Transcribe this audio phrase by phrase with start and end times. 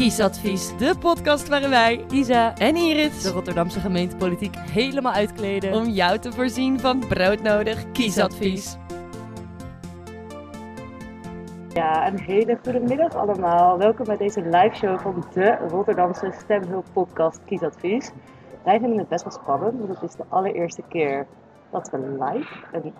[0.00, 6.18] Kiesadvies, de podcast waarin wij, Isa en Iris, de Rotterdamse gemeentepolitiek helemaal uitkleden om jou
[6.18, 8.76] te voorzien van broodnodig kiesadvies.
[11.72, 13.78] Ja, een hele goede middag allemaal.
[13.78, 18.10] Welkom bij deze live show van de Rotterdamse Stemhulp podcast Kiesadvies.
[18.64, 21.26] Wij vinden het best wel spannend, want het is de allereerste keer
[21.70, 22.94] dat we live een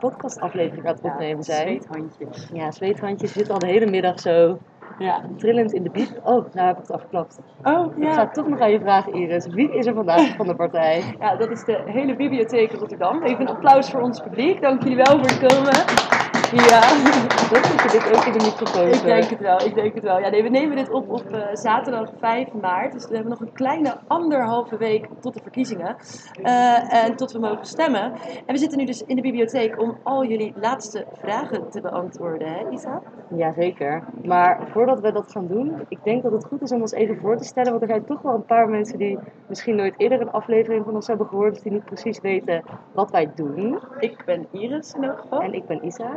[0.00, 1.82] podcastaflevering aan het opnemen zijn.
[1.82, 2.48] Zweethandjes.
[2.52, 4.58] Ja, zweethandjes zitten al de hele middag zo
[4.98, 5.20] Ja.
[5.36, 6.20] trillend in de biep.
[6.24, 7.40] Oh, nou heb ik het afgeklapt.
[7.62, 9.46] Oh, Ik ga toch nog aan je vragen, Iris.
[9.46, 11.02] Wie is er vandaag van de partij?
[11.20, 13.22] Ja, dat is de hele bibliotheek Rotterdam.
[13.22, 14.60] Even een applaus voor ons publiek.
[14.60, 16.19] Dank jullie wel voor het komen.
[16.52, 16.80] Ja,
[17.50, 19.64] Dat je dit ook in de microfoon ik denk het wel.
[19.64, 20.18] Ik denk het wel.
[20.18, 22.92] Ja, nee, we nemen dit op op eh, zaterdag 5 maart.
[22.92, 25.96] Dus we hebben nog een kleine anderhalve week tot de verkiezingen.
[26.42, 28.02] Eh, en tot we mogen stemmen.
[28.46, 32.48] En we zitten nu dus in de bibliotheek om al jullie laatste vragen te beantwoorden,
[32.48, 33.02] hè Isa?
[33.36, 34.02] Jazeker.
[34.24, 37.16] Maar voordat we dat gaan doen, ik denk dat het goed is om ons even
[37.16, 37.70] voor te stellen.
[37.70, 40.94] Want er zijn toch wel een paar mensen die misschien nooit eerder een aflevering van
[40.94, 41.56] ons hebben gehoord.
[41.56, 43.78] Of die niet precies weten wat wij doen.
[43.98, 45.40] Ik ben Iris in elk geval.
[45.40, 46.10] En ik ben Isa.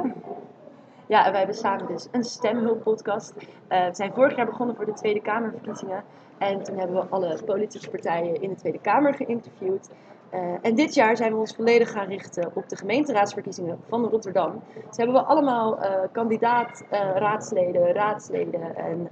[1.08, 3.34] Ja, en wij hebben samen dus een stemhulppodcast.
[3.68, 6.04] Eh we zijn vorig jaar begonnen voor de Tweede Kamerverkiezingen.
[6.38, 9.90] En toen hebben we alle politieke partijen in de Tweede Kamer geïnterviewd.
[10.30, 14.62] Eh, en dit jaar zijn we ons volledig gaan richten op de gemeenteraadsverkiezingen van Rotterdam.
[14.88, 16.84] Dus hebben we allemaal eh, kandidaat
[17.16, 19.10] raadsleden, raadsleden en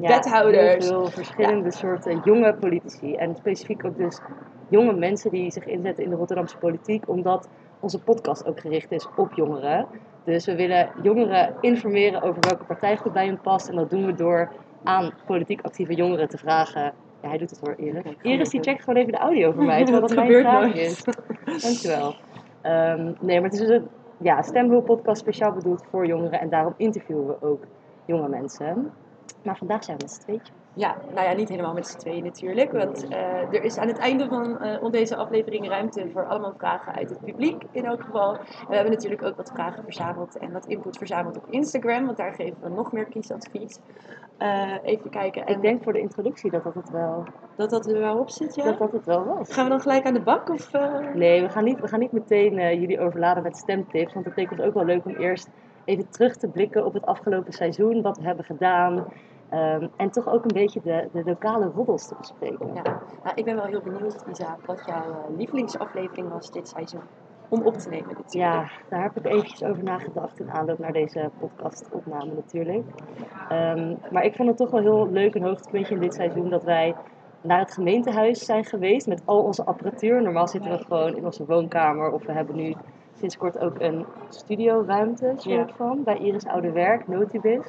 [0.00, 0.88] Ja, wethouders.
[0.88, 3.14] Heel veel verschillende soorten jonge politici.
[3.14, 4.20] En specifiek ook dus
[4.68, 7.08] jonge mensen die zich inzetten in de Rotterdamse politiek.
[7.08, 7.48] Omdat
[7.80, 9.86] onze podcast ook gericht is op jongeren.
[10.28, 13.68] Dus we willen jongeren informeren over welke partij goed bij hen past.
[13.68, 14.52] En dat doen we door
[14.84, 16.82] aan politiek actieve jongeren te vragen.
[17.22, 18.02] Ja, hij doet het hoor, Iris.
[18.22, 20.62] Iris die checkt gewoon even de audio voor mij, terwijl dat, Dat mijn gebeurt vraag
[20.62, 20.76] nooit.
[20.76, 21.04] is.
[21.62, 22.14] Dankjewel.
[22.62, 26.40] Ehm, nee, maar het is dus een ja, stemhulppodcast speciaal bedoeld voor jongeren.
[26.40, 27.66] En daarom interviewen we ook
[28.04, 28.92] jonge mensen.
[29.42, 30.57] Maar vandaag zijn we met z'n.
[30.78, 32.72] Ja, nou ja, niet helemaal met z'n tweeën natuurlijk.
[32.72, 36.94] Want eh, er is aan het einde van eh, deze aflevering ruimte voor allemaal vragen
[36.94, 38.34] uit het publiek in elk geval.
[38.34, 42.04] En we hebben natuurlijk ook wat vragen verzameld en wat input verzameld op Instagram.
[42.04, 43.78] Want daar geven we nog meer kiesadvies.
[44.36, 45.46] Eh, even kijken.
[45.46, 47.24] En Ik denk voor de introductie dat dat het wel,
[47.56, 48.64] dat dat er wel op zit, ja?
[48.64, 49.52] dat dat het wel was.
[49.52, 50.50] Gaan we dan gelijk aan de bak?
[50.50, 50.70] Of?
[51.14, 54.12] Nee, we gaan niet, we gaan niet meteen jullie overladen met stemtips.
[54.12, 55.48] Want het leek ons ook wel leuk om eerst
[55.84, 58.02] even terug te blikken op het afgelopen seizoen.
[58.02, 59.06] Wat we hebben gedaan.
[59.50, 62.74] Ehm, en toch ook een beetje de, de lokale roddels te bespreken.
[62.74, 62.82] Ja,
[63.22, 67.00] nou, ik ben wel heel benieuwd, Isa, wat jouw eh, lievelingsaflevering was dit seizoen.
[67.48, 68.32] Om op te nemen natuurlijk.
[68.32, 72.84] Ja, daar heb ik eventjes over nagedacht in aanloop naar deze podcastopname natuurlijk.
[73.48, 76.64] Ehm, maar ik vond het toch wel heel leuk, een hoogtepuntje in dit seizoen, dat
[76.64, 76.94] wij
[77.40, 80.22] naar het gemeentehuis zijn geweest met al onze apparatuur.
[80.22, 82.74] Normaal zitten we gewoon in onze woonkamer of we hebben nu
[83.18, 85.74] sinds kort ook een studioruimte soort Ja.
[85.76, 87.66] van bij Iris Oude Werk, Notibis.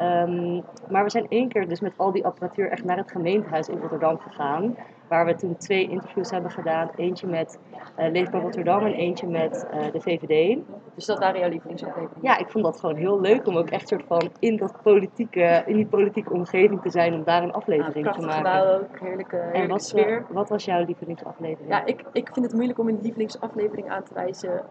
[0.00, 3.68] Ehm, maar we zijn één keer dus met al die apparatuur echt naar het gemeentehuis
[3.68, 4.76] in Rotterdam gegaan.
[5.10, 6.90] Waar we toen twee interviews hebben gedaan.
[6.96, 7.58] Eentje met
[7.96, 10.58] eh Leefbaar Rotterdam en eentje met eh, de VVD.
[10.94, 12.22] Dus dat waren jouw lievelingsafleveringen?
[12.22, 15.62] Ja, ik vond dat gewoon heel leuk om ook echt soort van in, dat politieke,
[15.66, 18.50] in die politieke omgeving te zijn om daar een aflevering te prachtig maken.
[18.50, 20.16] gebouw ook, heerlijke, en heerlijke wat, sfeer.
[20.16, 21.70] eh, wat was jouw lievelingsaflevering?
[21.70, 24.64] Ja, ik, ik vind het moeilijk om een lievelingsaflevering aan te wijzen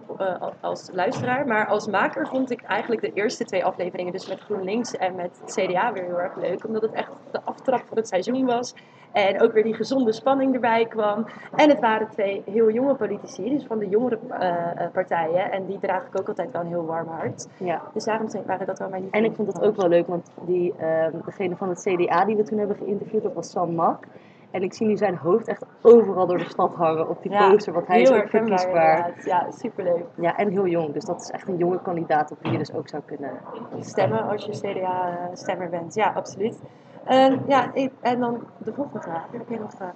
[0.61, 1.47] als luisteraar.
[1.47, 5.39] Maar als maker vond ik eigenlijk de eerste twee afleveringen, dus met GroenLinks en met
[5.41, 6.65] het CDA, weer heel erg leuk.
[6.65, 8.73] Omdat het echt de aftrap van het seizoen was.
[9.11, 11.25] En ook weer die gezonde spanning erbij kwam.
[11.55, 15.51] En het waren twee heel jonge politici, dus van de jongere eh, eh, partijen.
[15.51, 17.47] En die draag ik ook altijd wel een heel warm hart.
[17.57, 17.81] Ja.
[17.93, 20.31] Dus daarom zijn- waren dat wel mijn En ik vond het ook wel leuk, want
[20.41, 24.03] die, ehm, degene van het CDA die we toen hebben geïnterviewd, dat was Sam Mak.
[24.51, 27.73] En ik zie nu zijn hoofd echt overal door de stad hangen op die poster,
[27.73, 29.11] want hij is ook verkiesbaar.
[29.25, 30.03] Ja, superleuk.
[30.15, 32.73] Ja, en heel jong, dus dat is echt een jonge kandidaat op wie je dus
[32.73, 33.31] ook zou kunnen.
[33.79, 35.93] stemmen als je CDA-stemmer bent.
[35.93, 36.59] Ja, absoluut.
[37.05, 39.31] En, ja, ik- en dan de volgende vraag.
[39.31, 39.87] Heb je nog uh,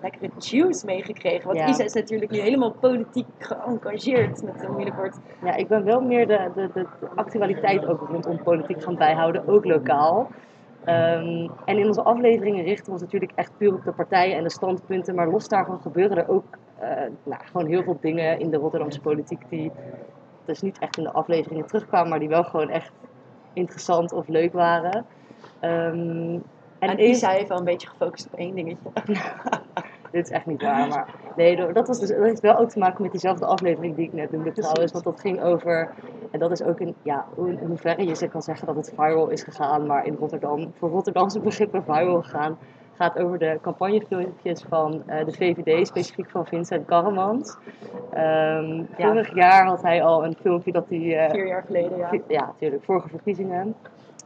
[0.00, 1.46] lekkere juice meegekregen?
[1.46, 1.68] Want Ja.
[1.68, 5.18] Isa is natuurlijk nu helemaal politiek geëngageerd met een moeilijk woord.
[5.44, 9.48] Ja, ik ben wel meer de, de, de, de actualiteit ook rondom politiek gaan bijhouden,
[9.48, 10.30] ook lokaal.
[10.84, 14.42] Ehm, en in onze afleveringen richten we ons natuurlijk echt puur op de partijen en
[14.42, 15.14] de standpunten.
[15.14, 16.88] Maar los daarvan gebeuren er ook eh,
[17.24, 19.72] nou, gewoon heel veel dingen in de Rotterdamse politiek die
[20.44, 22.92] dus niet echt in de afleveringen terugkwamen, maar die wel gewoon echt
[23.52, 25.06] interessant of leuk waren.
[25.60, 26.38] Ehm,
[26.90, 28.90] En, één- Isa heeft wel een beetje gefocust op één dingetje.
[30.12, 32.78] dit is echt niet waar, maar nee, dat, was dus, dat heeft wel ook te
[32.78, 34.92] maken met diezelfde aflevering die ik net noemde trouwens.
[34.92, 35.94] Want dat ging over,
[36.30, 39.42] en dat is ook in, ja, in hoeverre je kan zeggen dat het viral is
[39.42, 42.58] gegaan, maar in Rotterdam, voor Rotterdamse begrippen viral gegaan,
[42.92, 47.56] gaat over de campagnefilmpjes van eh, de VVD, specifiek van Vincent Karremans.
[48.10, 51.24] Ehm, vorig jaar had hij al een filmpje dat hij...
[51.26, 52.10] eh, Vier jaar geleden, ja.
[52.28, 53.74] ja, natuurlijk, vorige verkiezingen.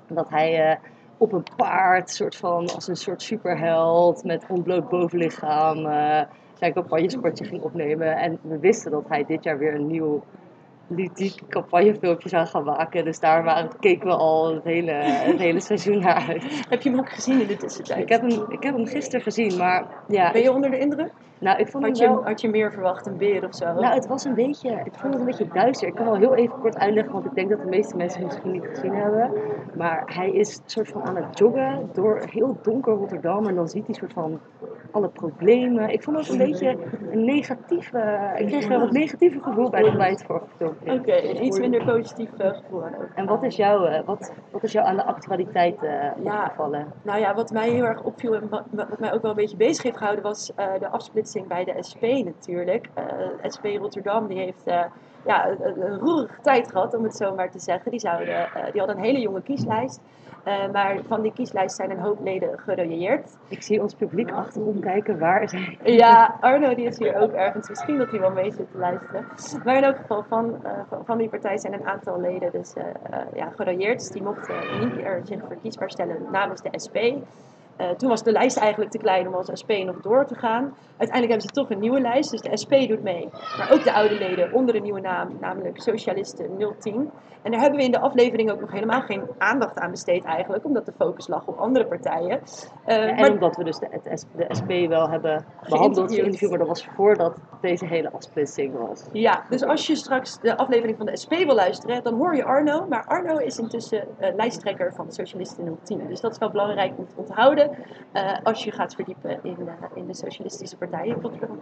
[0.08, 0.76] Dat hij eh,
[1.16, 5.86] op een paard, soort van als een soort superheld met ontbloot bovenlichaam.
[5.86, 6.20] eh
[6.58, 8.16] zijn campagnespotje ging opnemen.
[8.16, 10.24] En we wisten dat hij dit jaar weer een nieuw
[10.86, 13.04] ludiek campagnefilmpje zou gaan maken.
[13.04, 16.44] Dus daar waren, keken we al het hele, het hele seizoen naar uit.
[16.68, 18.02] Heb je hem ook gezien in de tussentijd?
[18.02, 21.12] Ik heb hem, ik heb hem gisteren gezien, maar ja, Ben je onder de indruk?
[21.38, 22.24] Nou, ik vond Had je, wel...
[22.24, 23.64] had je meer verwacht, een beer of zo?
[23.64, 25.88] Nou, het was een beetje, ik vond het een beetje duister.
[25.88, 28.28] Ik kan wel heel even kort uitleggen, want ik denk dat de meeste mensen het
[28.28, 29.30] misschien niet gezien hebben.
[29.76, 33.86] Maar hij is soort van aan het joggen door heel donker Rotterdam en dan ziet
[33.86, 34.40] hij soort van
[34.90, 35.90] alle problemen.
[35.90, 36.76] Ik vond het een beetje
[37.10, 40.92] een negatieve, ik kreeg een wat negatieve gevoel bij dan bij het vorige filmpje.
[40.92, 42.82] Oké, een iets minder positief eh, gevoel.
[43.14, 46.42] En wat is jou, eh, wat, wat is jou aan de actualiteit Ja.
[46.42, 46.92] opgevallen?
[47.02, 49.82] Nou ja, wat mij heel erg opviel en wat, mij ook wel een beetje bezig
[49.82, 52.88] heeft gehouden was de afsplitsing bij de SP natuurlijk.
[52.94, 54.84] Eh, SP Rotterdam die heeft eh,
[55.26, 57.90] ja, een, een roerige tijd gehad, om het zo maar te zeggen.
[57.90, 60.00] Die, zouden, eh, die hadden een hele jonge kieslijst.
[60.44, 63.37] Eh, maar van die kieslijst zijn een hoop leden gerooieerd.
[63.49, 65.78] Ik zie ons publiek achterom kijken, waar is hij?
[65.82, 67.69] Ja, Arno die is hier ook ergens.
[67.69, 69.26] Misschien dat hij wel mee zit te luisteren.
[69.64, 70.70] Maar in elk geval, van, eh,
[71.05, 72.75] van, die partij zijn een aantal leden dus
[73.34, 73.52] ja.
[73.76, 76.96] Dus die mochten niet er zich verkiesbaar stellen namens de SP.
[77.76, 80.62] Eh, toen was de lijst eigenlijk te klein om als SP nog door te gaan.
[80.96, 83.28] Uiteindelijk hebben ze toch een nieuwe lijst, dus de SP doet mee.
[83.58, 87.11] Maar ook de oude leden onder een nieuwe naam, namelijk Socialisten 010.
[87.43, 90.64] En daar hebben we in de aflevering ook nog helemaal geen aandacht aan besteed eigenlijk,
[90.64, 92.40] omdat de focus lag op andere partijen.
[92.84, 96.58] Eh, En maar- omdat we dus de, het de SP wel hebben behandeld, geïnterviewd, maar
[96.58, 99.05] dat was voordat deze hele afsplitsing was.
[99.12, 102.44] Ja, dus als je straks de aflevering van de SP wil luisteren, dan hoor je
[102.44, 102.87] Arno.
[102.88, 106.06] Maar Arno is intussen eh, lijsttrekker van Socialisten 010.
[106.08, 107.65] Dus dat is wel belangrijk om te onthouden
[108.12, 111.58] eh, als je gaat verdiepen in, eh, in de Socialistische Partij in Rotterdam.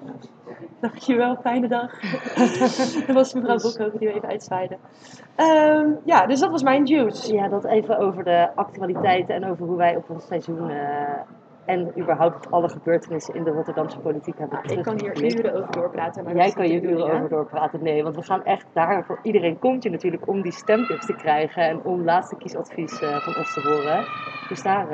[0.80, 2.00] Dankjewel, fijne dag.
[3.06, 4.76] dat was mevrouw Bokhoven die we even uitzwaaide.
[5.36, 7.34] Ehm, ja, dus dat was mijn juice.
[7.34, 11.20] Ja, dat even over de actualiteiten en over hoe wij op ons seizoen eh,
[11.64, 16.24] en überhaupt alle gebeurtenissen in de Rotterdamse politiek hebben Ik kan hier uren over doorpraten.
[16.24, 17.82] Maar Jij kan de uren over doorpraten.
[17.82, 21.14] Nee, want we gaan echt daar voor iedereen komt je natuurlijk om die stemtips te
[21.14, 24.04] krijgen en om laatste kiesadvies van ons te horen.
[24.48, 24.88] Dus daar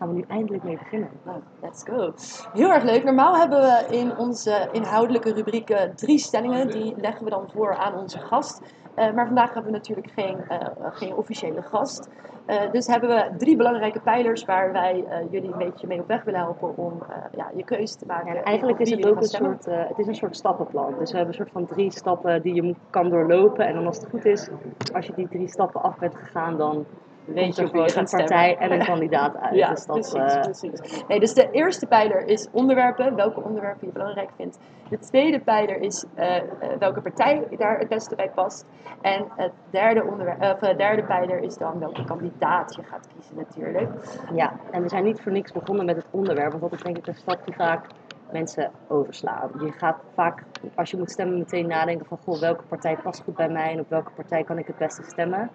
[0.00, 1.08] gaan we nu eindelijk mee beginnen.
[1.24, 2.12] Nou, let's go.
[2.52, 3.04] Heel erg leuk.
[3.04, 6.70] Normaal hebben we in onze inhoudelijke rubrieken drie stellingen.
[6.70, 8.60] Die leggen we dan voor aan onze gast.
[8.94, 12.08] Eh, maar vandaag hebben we natuurlijk geen, eh, geen officiële gast.
[12.46, 16.24] Eh, dus hebben we drie belangrijke pijlers waar wij jullie een beetje mee op weg
[16.24, 17.02] willen helpen om
[17.36, 18.36] ja, je keuze te maken.
[18.36, 20.94] En eigenlijk is het ook een soort, het is een soort stappenplan.
[20.98, 23.66] Dus we hebben een soort van drie stappen die je kan doorlopen.
[23.66, 24.48] En dan als het goed is,
[24.94, 26.86] als je die drie stappen af bent gegaan, dan
[27.24, 29.54] Weet je gewoon een gaat partij en een kandidaat uit.
[29.54, 31.04] Ja, dus dat, precies, eh, precies.
[31.08, 34.58] Nee, dus de eerste pijler is onderwerpen, welke onderwerpen je belangrijk vindt.
[34.90, 36.42] De tweede pijler is eh, eh,
[36.78, 38.66] welke partij daar het beste bij past.
[39.00, 43.88] En het derde, onderwerp, eh, derde pijler is dan welke kandidaat je gaat kiezen natuurlijk.
[44.34, 46.50] ja, en we zijn niet voor niks begonnen met het onderwerp.
[46.50, 47.86] Want dat is denk ik een stap die vaak
[48.30, 49.50] mensen overslaan.
[49.58, 50.44] Je gaat vaak,
[50.74, 52.18] als je moet stemmen, meteen nadenken van...
[52.18, 55.02] Goh, welke partij past goed bij mij en op welke partij kan ik het beste
[55.02, 55.50] stemmen.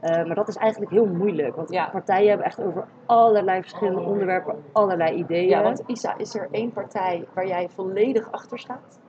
[0.00, 1.56] Eh, maar dat is eigenlijk heel moeilijk.
[1.56, 1.88] Want Ja.
[1.92, 5.48] partijen hebben echt over allerlei verschillende onderwerpen, allerlei ideeën.
[5.48, 9.00] Ja, want Isa, is er één partij waar jij volledig achter staat?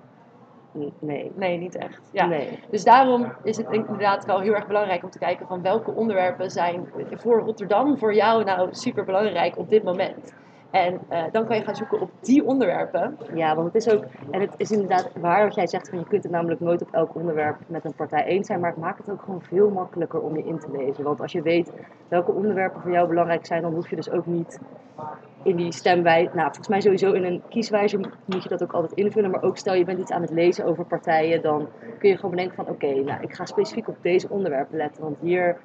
[0.99, 1.31] Nee.
[1.35, 2.09] Nee, niet echt.
[2.11, 2.25] Ja.
[2.25, 2.59] Nee.
[2.69, 6.51] Dus daarom is het inderdaad wel heel erg belangrijk om te kijken van welke onderwerpen
[6.51, 10.33] zijn voor Rotterdam voor jou nou super belangrijk op dit moment.
[10.77, 13.17] En eh, dan kan je gaan zoeken op die onderwerpen.
[13.33, 16.05] Ja, want het is ook, en het is inderdaad waar wat jij zegt, van je
[16.07, 18.97] kunt het namelijk nooit op elk onderwerp met een partij eens zijn, maar het maakt
[18.97, 21.03] het ook gewoon veel makkelijker om je in te lezen.
[21.03, 21.71] Want als je weet
[22.07, 24.59] welke onderwerpen voor jou belangrijk zijn, dan hoef je dus ook niet
[25.43, 28.91] in die stemwijze, nou volgens mij sowieso in een kieswijzer moet je dat ook altijd
[28.91, 31.67] invullen, maar ook stel je bent iets aan het lezen over partijen, dan
[31.99, 35.17] kun je gewoon bedenken van oké, nou ik ga specifiek op deze onderwerpen letten, want
[35.21, 35.57] hier...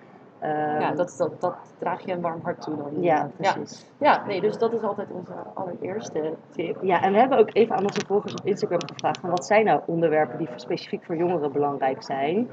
[0.43, 3.03] ehm, ja, dat, dat, dat draag je een warm hart toe dan.
[3.03, 3.87] ja, precies.
[3.99, 6.83] Ja, nee, dus dat is altijd onze allereerste tip.
[6.83, 9.65] Ja, en we hebben ook even aan onze volgers op Instagram gevraagd van wat zijn
[9.65, 12.49] nou onderwerpen die specifiek voor jongeren belangrijk zijn.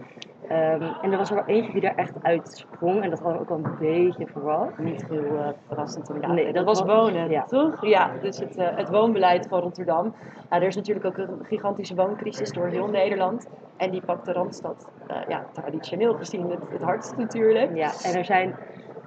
[0.50, 3.42] Ehm, en er was er wel eentje die daar echt uitsprong en dat hadden we
[3.42, 4.78] ook wel een beetje verwacht.
[4.78, 6.34] Niet heel eh, verrassend inderdaad.
[6.36, 7.46] Nee, dat, dat was was- wonen, ja.
[7.46, 7.86] toch?
[7.86, 10.16] Ja, dus het, eh, het woonbeleid van Rotterdam.
[10.50, 13.48] Nou, er is natuurlijk ook een gigantische wooncrisis door heel Nederland.
[13.78, 17.76] En die pakt de Randstad, eh, ja, traditioneel gezien het, het hardst natuurlijk.
[17.76, 18.56] Ja, en er zijn,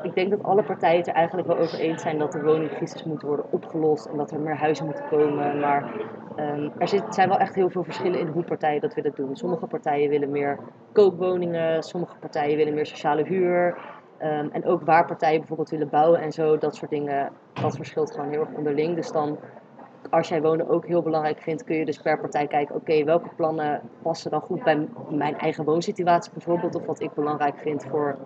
[0.03, 3.05] ik denk dat alle partijen het er eigenlijk wel over eens zijn dat de woningcrisis
[3.05, 5.61] moet worden opgelost en dat er meer huizen moeten komen.
[5.61, 5.95] Maar
[6.37, 9.37] ehm, er zit, zijn wel echt heel veel verschillen in hoe partijen dat willen doen.
[9.37, 10.59] Sommige partijen willen meer
[10.93, 13.77] koopwoningen, sommige partijen willen meer sociale huur.
[14.19, 18.11] Ehm, en ook waar partijen bijvoorbeeld willen bouwen en zo, dat soort dingen, dat verschilt
[18.11, 18.95] gewoon heel erg onderling.
[18.95, 19.39] Dus dan,
[20.11, 23.29] als jij wonen ook heel belangrijk vindt, kun je dus per partij kijken, oké, welke
[23.37, 28.17] plannen passen dan goed bij mijn eigen woonsituatie bijvoorbeeld, of wat ik belangrijk vind voor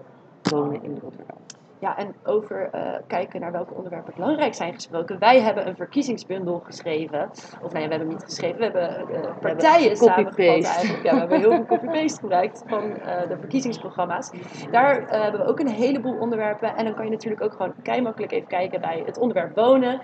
[0.50, 1.38] wonen in Rotterdam.
[1.78, 5.18] Ja, en over eh, kijken naar welke onderwerpen belangrijk zijn gesproken.
[5.18, 7.30] Wij hebben een verkiezingsbundel geschreven.
[7.62, 8.56] Of nee, we hebben hem niet geschreven.
[8.56, 11.02] We hebben uh, partijen samengevat eigenlijk.
[11.02, 14.30] Ja, we hebben heel veel copy-paste gebruikt van uh, de verkiezingsprogramma's.
[14.70, 16.76] Daar hebben we ook een heleboel onderwerpen.
[16.76, 20.00] En dan kan je natuurlijk ook gewoon kei makkelijk even kijken bij het onderwerp wonen.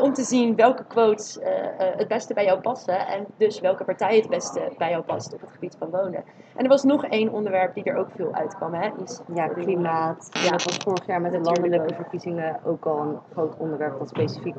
[0.00, 1.38] om te zien welke quotes
[1.76, 3.06] het beste bij jou passen.
[3.06, 6.24] En dus welke partij het beste bij jou past op het gebied van wonen.
[6.56, 8.74] En er was nog één onderwerp die er ook veel uitkwam.
[8.74, 8.90] Hè?
[9.02, 10.28] Is ja, klimaat.
[10.30, 10.50] Ja.
[10.50, 14.56] Dat was vorig jaar met de landelijke verkiezingen ook al een groot onderwerp dat specifiek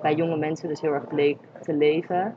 [0.00, 2.34] bij jonge mensen dus heel erg bleek te leven.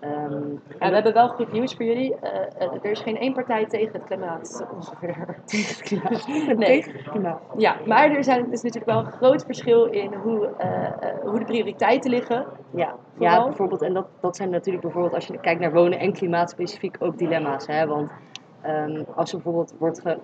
[0.00, 2.14] Um, ja, we hebben wel goed nieuws voor jullie.
[2.22, 5.16] Uh, er is geen één partij tegen het klimaat ongeveer.
[5.44, 6.26] Tegen het klimaat?
[6.56, 6.82] Nee.
[6.82, 7.40] Tegen het klimaat.
[7.56, 11.44] Ja, maar er zijn, is natuurlijk wel een groot verschil in hoe, uh, hoe de
[11.44, 12.46] prioriteiten liggen.
[12.70, 13.82] Ja, ja bijvoorbeeld.
[13.82, 17.18] En dat, dat zijn natuurlijk bijvoorbeeld als je kijkt naar wonen en klimaat specifiek ook
[17.18, 17.66] dilemma's.
[17.66, 17.86] Hè?
[17.86, 18.10] Want
[18.66, 20.18] um, als er bijvoorbeeld wordt ge,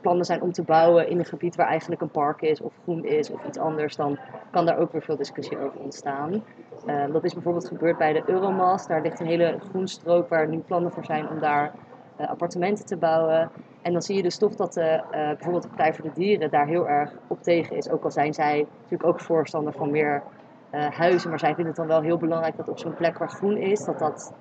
[0.00, 3.04] plannen zijn om te bouwen in een gebied waar eigenlijk een park is of groen
[3.04, 4.18] is of iets anders, dan
[4.50, 6.44] kan daar ook weer veel discussie over ontstaan.
[6.86, 8.88] Uh, dat is bijvoorbeeld gebeurd bij de Euromast.
[8.88, 11.72] Daar ligt een hele groenstrook waar nu plannen voor zijn om daar
[12.20, 13.50] uh, appartementen te bouwen.
[13.82, 16.50] En dan zie je dus toch dat de, uh, bijvoorbeeld de Partij voor de Dieren
[16.50, 17.90] daar heel erg op tegen is.
[17.90, 20.22] Ook al zijn zij natuurlijk ook voorstander van meer
[20.90, 21.30] huizen.
[21.30, 23.84] Maar zij vinden het dan wel heel belangrijk dat op zo'n plek waar groen is,
[23.84, 24.32] dat dat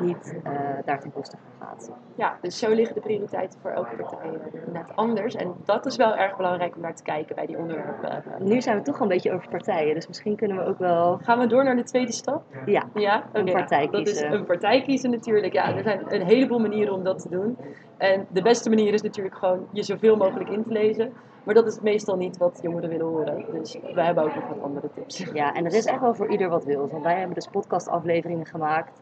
[0.00, 0.52] niet uh,
[0.84, 1.90] daar ten koste van gaat.
[2.14, 5.34] Ja, dus zo liggen de prioriteiten voor elke partij uh, net anders.
[5.34, 8.22] En dat is wel erg belangrijk om naar te kijken bij die onderwerpen.
[8.38, 11.18] Nu zijn we toch een beetje over partijen, dus misschien kunnen we ook wel...
[11.22, 12.42] Gaan we door naar de tweede stap?
[12.66, 13.24] Ja, ja?
[13.32, 14.22] een partij kiezen.
[14.22, 15.52] Dat is een partij kiezen natuurlijk.
[15.52, 17.56] Ja, er zijn een heleboel manieren om dat te doen.
[17.96, 21.12] En de beste manier is natuurlijk gewoon je zoveel mogelijk in te lezen.
[21.44, 23.44] Maar dat is meestal niet wat jongeren willen horen.
[23.52, 25.24] Dus wij hebben ook nog wat andere tips.
[25.32, 26.88] Ja, en er is echt wel voor ieder wat wil.
[26.88, 29.00] Want wij hebben dus podcastafleveringen gemaakt.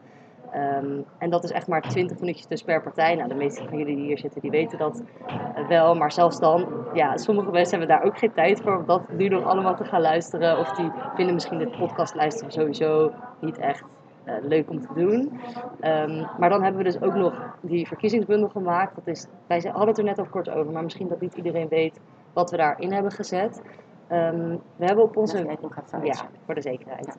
[0.55, 3.15] Um, en dat is echt maar 20 minuutjes dus per partij.
[3.15, 5.95] Nou, de meeste van jullie die hier zitten, die weten dat uh, wel.
[5.95, 9.27] Maar zelfs dan, ja, sommige mensen hebben daar ook geen tijd voor om dat nu
[9.27, 10.57] nog allemaal te gaan luisteren.
[10.57, 13.83] Of die vinden misschien het podcast luisteren sowieso niet echt
[14.25, 15.39] uh, leuk om te doen.
[15.81, 18.95] Um, maar dan hebben we dus ook nog die verkiezingsbundel gemaakt.
[18.95, 21.67] Dat is, wij hadden het er net al kort over, maar misschien dat niet iedereen
[21.67, 21.99] weet
[22.33, 23.61] wat we daarin hebben gezet.
[24.11, 25.57] Um, we hebben op onze
[26.03, 26.15] ja,
[26.45, 27.17] voor de zekerheid.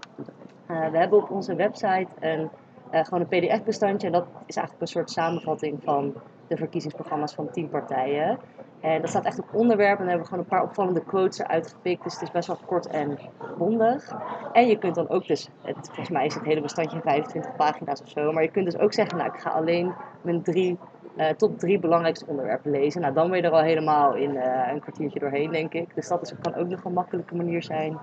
[0.70, 2.50] Uh, we hebben op onze website een,
[2.92, 4.06] uh, gewoon een PDF-bestandje.
[4.06, 6.14] En dat is eigenlijk een soort samenvatting van
[6.46, 8.38] de verkiezingsprogramma's van tien partijen.
[8.80, 9.98] En dat staat echt op onderwerp.
[9.98, 12.02] En dan hebben we gewoon een paar opvallende quotes eruit gepikt.
[12.02, 13.18] Dus het is best wel kort en
[13.58, 14.12] bondig.
[14.52, 18.02] En je kunt dan ook dus, het, volgens mij is het hele bestandje 25 pagina's
[18.02, 18.32] of zo.
[18.32, 20.78] Maar je kunt dus ook zeggen, nou ik ga alleen mijn drie
[21.16, 23.00] uh, top drie belangrijkste onderwerpen lezen.
[23.00, 25.94] Nou, dan ben je er al helemaal in uh, een kwartiertje doorheen, denk ik.
[25.94, 27.98] Dus dat is, kan ook nog een makkelijke manier zijn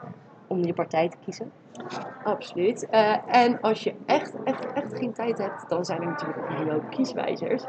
[0.50, 1.52] om je partij te kiezen.
[2.24, 2.88] Absoluut.
[2.92, 6.50] Uh, en als je echt, echt, echt geen tijd hebt, dan zijn er natuurlijk ook
[6.50, 7.64] een hele hoop kieswijzers.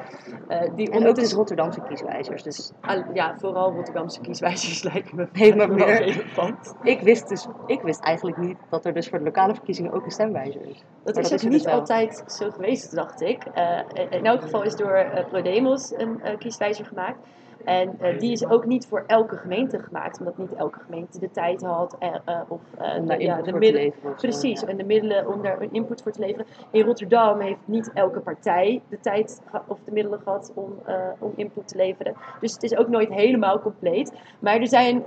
[0.49, 2.43] Uh, die en ook dus Rotterdamse kieswijzers.
[2.43, 2.73] Dus...
[3.15, 6.75] Ja, vooral Rotterdamse kieswijzers lijken me nee, maar meer relevant.
[6.83, 10.05] Ik wist, dus, ik wist eigenlijk niet dat er dus voor de lokale verkiezingen ook
[10.05, 10.85] een stemwijzer is.
[11.03, 13.45] Dat maar is dat is niet dus altijd zo geweest, dacht ik.
[13.55, 17.19] Uh, in elk geval is door ProDemos een kieswijzer gemaakt.
[17.71, 21.31] En uh, die is ook niet voor elke gemeente gemaakt, omdat niet elke gemeente de
[21.31, 22.61] tijd had uh, uh, of
[23.07, 23.93] de, ja, de middelen.
[24.17, 26.47] Precies, en de middelen om daar een input voor te leveren.
[26.71, 30.73] In Rotterdam heeft niet elke partij de tijd of de middelen gehad om,
[31.19, 32.15] om input te leveren.
[32.41, 34.13] Dus het is ook nooit helemaal compleet.
[34.39, 35.05] Maar er zijn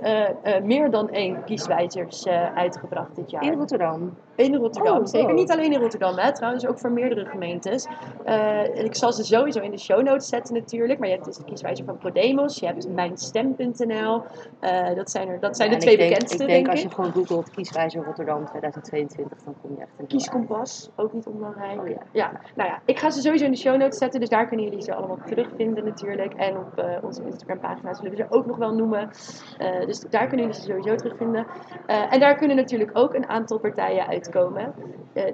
[0.62, 3.42] meer dan één kieswijzers uitgebracht dit jaar.
[3.42, 4.14] In Rotterdam?
[4.34, 5.28] In Rotterdam, oh, zeker.
[5.28, 5.34] Oh.
[5.34, 7.86] Niet alleen in Rotterdam, hè, trouwens ook voor meerdere gemeentes.
[8.24, 11.36] en ik zal ze sowieso in de show notes zetten natuurlijk, maar je hebt dus
[11.36, 14.22] de kieswijzer van Podemos je hebt mijnstem.nl.
[14.60, 16.90] Uh, dat zijn, er, dat zijn ja, de twee denk, bekendste, ik denk, als je
[16.90, 21.80] gewoon googelt kieswijzer Rotterdam 2022, dan kom je echt in Kieskompas, ook niet onbelangrijk.
[21.80, 22.02] Oh, ja.
[22.12, 22.40] ja.
[22.54, 24.82] nou ja, ik ga ze sowieso in de show notes zetten, dus daar kunnen jullie
[24.82, 26.34] ze allemaal terugvinden natuurlijk.
[26.34, 29.10] En op uh, onze Instagram pagina zullen we ze ook nog wel noemen.
[29.58, 31.46] Uh, dus daar kunnen jullie ze sowieso terugvinden.
[31.86, 34.74] en daar kunnen natuurlijk ook een aantal partijen uitkomen.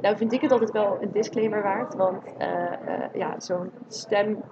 [0.00, 2.22] nou vind ik het altijd wel een disclaimer waard, want
[3.12, 4.42] ja, zo'n stem,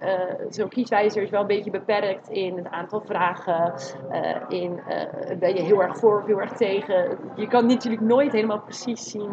[0.49, 3.75] zo'n kieswijzer is wel een beetje beperkt in in het aantal vragen,
[4.13, 7.19] uh, in uh, ben je heel erg voor of heel erg tegen.
[7.35, 9.31] Je kan natuurlijk nooit helemaal precies zien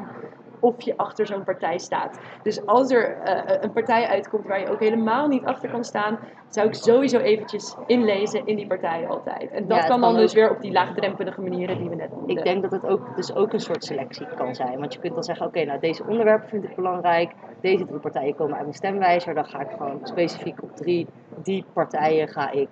[0.66, 2.20] of je achter zo'n partij staat.
[2.44, 6.20] Dus als er uh, een partij uitkomt waar je ook helemaal niet achter kan staan,
[6.50, 9.52] zou ik sowieso eventjes inlezen in die partij altijd.
[9.52, 12.38] En dat ja, kan dan dus weer op die laagdrempelige manieren die we net noemden.
[12.38, 14.80] Ik denk dat het ook, dus ook een soort selectie kan zijn.
[14.80, 17.32] Want je kunt dan zeggen, oké, okay, nou deze onderwerpen vind ik belangrijk.
[17.62, 19.34] Deze drie partijen komen uit mijn stemwijzer.
[19.34, 21.08] Dan ga ik gewoon specifiek op drie,
[21.44, 22.70] die partijen ga ik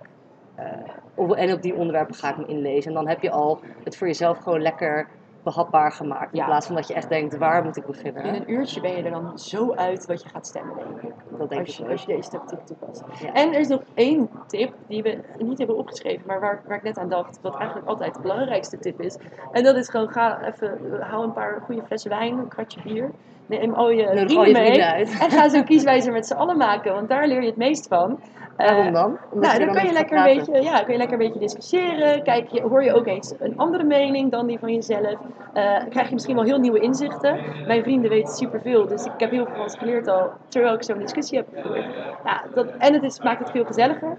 [0.59, 2.89] uh, en op die onderwerpen ga ik me inlezen.
[2.89, 5.07] En dan heb je al het voor jezelf gewoon lekker
[5.43, 6.31] behapbaar gemaakt.
[6.33, 6.45] In Ja.
[6.45, 8.23] plaats van dat je echt denkt, waar moet ik beginnen?
[8.23, 11.13] In een uurtje ben je er dan zo uit wat je gaat stemmen, denk ik.
[11.37, 13.03] Dat denk Als ik je, als je deze tactiek toepast.
[13.21, 13.33] Ja.
[13.33, 16.83] En er is nog één tip die we niet hebben opgeschreven, maar waar, waar ik
[16.83, 19.17] net aan dacht, wat eigenlijk altijd de belangrijkste tip is.
[19.51, 22.81] En dat is gewoon, ga even, eh, haal een paar goede flessen wijn, een kratje
[22.83, 23.11] bier.
[23.45, 24.83] Neem al je al je mee.
[24.83, 25.19] uit.
[25.19, 28.19] En ga zo'n kieswijzer met z'n allen maken, want daar leer je het meest van.
[28.55, 29.17] Eh, Waarom dan?
[29.31, 31.39] Omdat nou, dan er kan je, lekker een beetje, ja, kun je lekker een beetje
[31.39, 32.23] discussiëren.
[32.23, 35.15] Kijk, je, hoor je ook eens een andere mening dan die van jezelf.
[35.53, 37.39] Eh, krijg je misschien wel heel nieuwe inzichten.
[37.67, 40.83] Mijn vrienden weten superveel, dus ik heb heel veel van ze geleerd al terwijl ik
[40.83, 41.85] zo'n discussie heb gevoerd.
[42.25, 44.17] Ja, dat, en het is, maakt het veel gezelliger.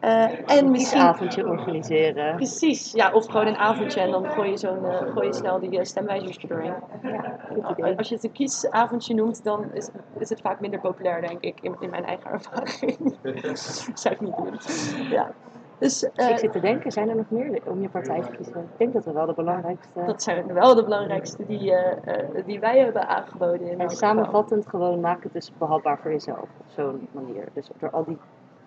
[0.00, 2.36] Eh, en Een misschien kiesavondje organiseren.
[2.36, 5.58] Precies, ja, of gewoon een avondje en dan gooi je, zo'n, eh, gooi je snel
[5.58, 6.74] die eh, stemwijzers er doorheen.
[7.52, 7.96] Goed idee.
[7.96, 9.88] Als je het een kiesavondje noemt, dan is,
[10.18, 13.16] is het vaak minder populair, denk ik, in, in mijn eigen ervaring.
[13.94, 14.58] Zou ik niet doen.
[15.10, 15.30] Ja.
[15.78, 18.60] Dus eh, ik zit te denken, zijn er nog meer om je partij te kiezen?
[18.60, 20.04] Ik denk dat we wel de belangrijkste...
[20.06, 21.74] dat zijn wel de belangrijkste die,
[22.44, 23.60] die wij hebben aangeboden.
[23.60, 23.96] In En geval.
[23.96, 27.44] samenvattend gewoon maak het dus behapbaar voor jezelf op zo'n manier.
[27.52, 28.18] Dus door al die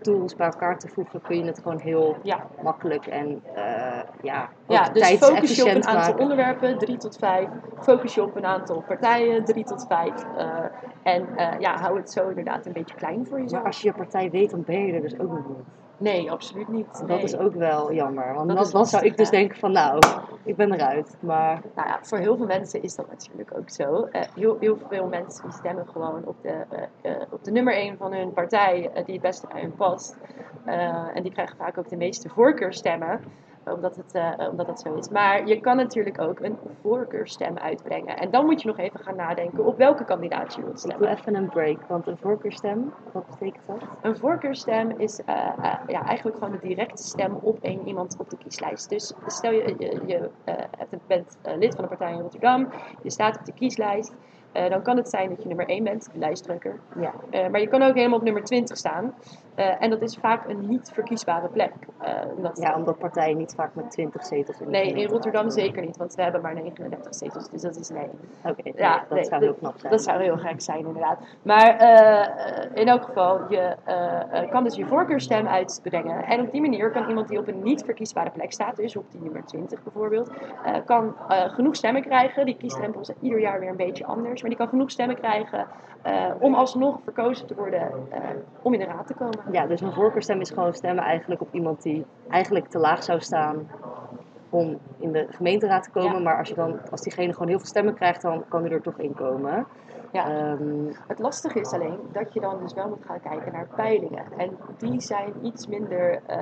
[0.01, 4.49] tools bij elkaar te voegen kun je het gewoon heel Ja, makkelijk en eh ja,
[4.67, 6.19] ja dus focus je op een aantal maken.
[6.19, 7.47] onderwerpen, 3 tot 5.
[7.79, 10.13] Focus je op een aantal partijen, 3 tot 5.
[11.03, 13.61] en eh, ja, hou het zo inderdaad een beetje klein voor jezelf.
[13.61, 15.80] Maar als je je partij weet, dan ben je er dus ook nog niet.
[16.01, 17.07] Nee, absoluut niet.
[17.07, 18.33] Dat is ook wel jammer.
[18.33, 19.37] Want Dat dan, dan zou ik dus hè?
[19.37, 19.99] denken van nou,
[20.43, 21.17] ik ben eruit.
[21.19, 24.03] Maar Nou ja, voor heel veel mensen is dat natuurlijk ook zo.
[24.03, 27.77] Eh, heel, heel veel mensen die stemmen gewoon op de, eh, eh, op de nummer
[27.77, 30.17] 1 van hun partij die het beste bij hun past.
[31.13, 33.19] En die krijgen vaak ook de meeste voorkeurstemmen,
[33.65, 35.09] omdat het, eh, omdat het zo is.
[35.09, 38.17] Maar je kan natuurlijk ook een voorkeurstem uitbrengen.
[38.17, 40.91] En dan moet je nog even gaan nadenken op welke kandidaat je wilt ik doe
[40.91, 41.17] stemmen.
[41.17, 41.77] even een break.
[41.87, 43.77] Want een voorkeurstem, wat betekent dat?
[44.01, 48.29] Een voorkeurstem is eh, eh, ja, eigenlijk gewoon de directe stem op één iemand op
[48.29, 48.89] de kieslijst.
[48.89, 50.29] Dus stel je, je, je
[51.07, 52.67] bent lid van een partij in Rotterdam,
[53.01, 54.15] je staat op de kieslijst.
[54.51, 56.79] dan kan het zijn dat je nummer 1 bent, de lijsttrekker.
[56.99, 57.13] Ja.
[57.49, 59.13] Maar je kan ook helemaal op nummer 20 staan.
[59.61, 61.73] Eh, en dat is vaak een niet verkiesbare plek.
[61.99, 65.49] Eh, omdat, ja, omdat partijen niet vaak met 20 zetels in de Nee, in Rotterdam
[65.49, 67.49] zeker niet, want we hebben maar 39 zetels.
[67.49, 68.09] Dus dat is nee.
[68.43, 69.91] Oké, Ja, dat nee, zou heel knap zijn.
[69.91, 71.19] Dat zou heel gek zijn, inderdaad.
[71.41, 73.75] Maar eh, in elk geval, je
[74.49, 76.23] kan dus je voorkeurstem uitbrengen.
[76.23, 79.11] En op die manier kan iemand die op een niet verkiesbare plek staat, dus op
[79.11, 80.31] die nummer 20 bijvoorbeeld,
[80.85, 82.45] kan genoeg stemmen krijgen.
[82.45, 84.41] Die kiesdrempel is ieder jaar weer een beetje anders.
[84.41, 85.67] Maar die kan genoeg stemmen krijgen
[86.39, 87.91] om alsnog verkozen te worden
[88.61, 89.39] om in de raad te komen.
[89.51, 93.19] Ja, dus een voorkeurstem is gewoon stemmen eigenlijk op iemand die eigenlijk te laag zou
[93.19, 93.69] staan
[94.49, 96.11] om in de gemeenteraad te komen.
[96.17, 96.19] Ja.
[96.19, 98.81] Maar als, je dan, als diegene gewoon heel veel stemmen krijgt, dan kan hij er
[98.81, 99.65] toch in komen.
[100.11, 100.25] Ja.
[100.29, 104.23] Ehm, Het lastige is alleen dat je dan dus wel moet gaan kijken naar peilingen.
[104.37, 106.37] En die zijn iets minder, eh,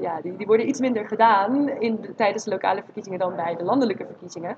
[0.00, 3.56] ja, die, die worden iets minder gedaan in de- tijdens de lokale verkiezingen dan bij
[3.56, 4.56] de landelijke verkiezingen.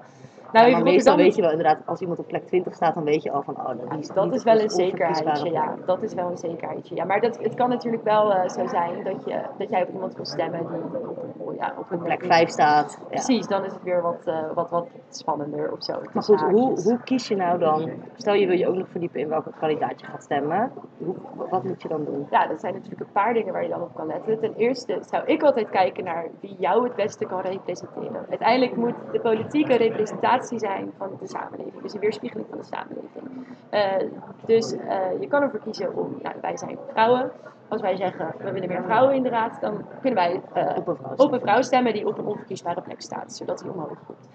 [0.55, 3.05] Nou, ja, meestal Rotterdam- weet je wel inderdaad, als iemand op plek 20 staat, dan
[3.05, 5.75] weet je al van, oh, die is dat is wel een zekerheidje, ja.
[5.87, 7.05] Dat is wel een zekerheidje, ja.
[7.05, 10.15] Maar dat, het kan natuurlijk wel eh, zo zijn dat, je, dat jij op iemand
[10.17, 12.99] wil stemmen die op een, ja, op een Plek 5 staat.
[13.01, 13.07] Ja.
[13.09, 15.93] Precies, dan is het weer wat, eh, wat, wat spannender of zo.
[16.13, 17.91] Maar goed, hoe, hoe kies je nou dan?
[18.17, 20.73] Stel je wil je ook nog verdiepen in welke kandidaat je gaat stemmen.
[20.99, 21.15] Hoe,
[21.51, 22.27] wat moet je dan doen?
[22.31, 24.39] Ja, dat zijn natuurlijk een paar dingen waar je dan op kan letten.
[24.41, 28.27] Ten eerste zou ik altijd kijken naar wie jou het beste kan representeren.
[28.29, 31.83] Uiteindelijk moet de politieke representatie zijn van de samenleving.
[31.83, 33.47] Dus een weerspiegeling van de samenleving.
[33.71, 34.11] Eh,
[34.47, 37.31] dus eh, je kan ervoor kiezen om, nou, wij zijn vrouwen.
[37.69, 40.41] Als wij zeggen, we willen meer vrouwen in de raad, dan kunnen wij
[40.77, 43.73] Op een vrouw op een vrouw stemmen die op een onverkiesbare plek staat, zodat die
[43.73, 44.29] omhoog komt.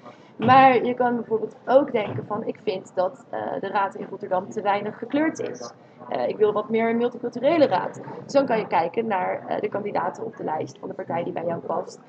[0.46, 4.50] Maar je kan bijvoorbeeld ook denken van, ik vind dat eh, de raad in Rotterdam
[4.50, 5.72] te weinig gekleurd is.
[6.10, 8.02] Eh, ik wil wat meer een multiculturele raad.
[8.24, 11.24] Dus dan kan je kijken naar eh, de kandidaten op de lijst van de partij
[11.24, 12.00] die bij jou past.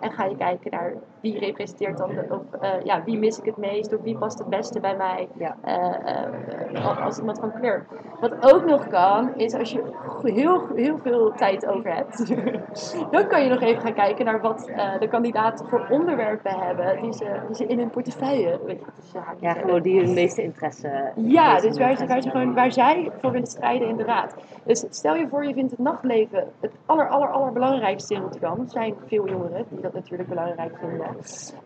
[0.00, 2.42] En ga je kijken naar wie representeert dan, de, of
[2.84, 5.56] ja, wie mis ik het meest of wie past het beste bij mij Ja.
[7.04, 7.86] als- iemand van kleur.
[8.20, 9.82] Wat ook nog kan, is als je
[10.22, 12.26] heel, heel veel tijd over hebt,
[13.14, 17.12] dan kan je nog even gaan kijken naar wat de kandidaten voor onderwerpen hebben die
[17.12, 20.88] ze, die ze in hun portefeuille, weet je, tussen Ja, gewoon die hun meeste interesse.
[21.14, 23.96] Ja, meeste dus waar, ze- interesse waar, ze gewoon, waar zij voor willen strijden in
[23.96, 24.34] de raad.
[24.64, 28.60] Dus stel je voor, je vindt het nachtleven het aller, aller, allerbelangrijkste in Rotterdam.
[28.60, 31.06] Er zijn veel jongeren die dat natuurlijk belangrijk vinden.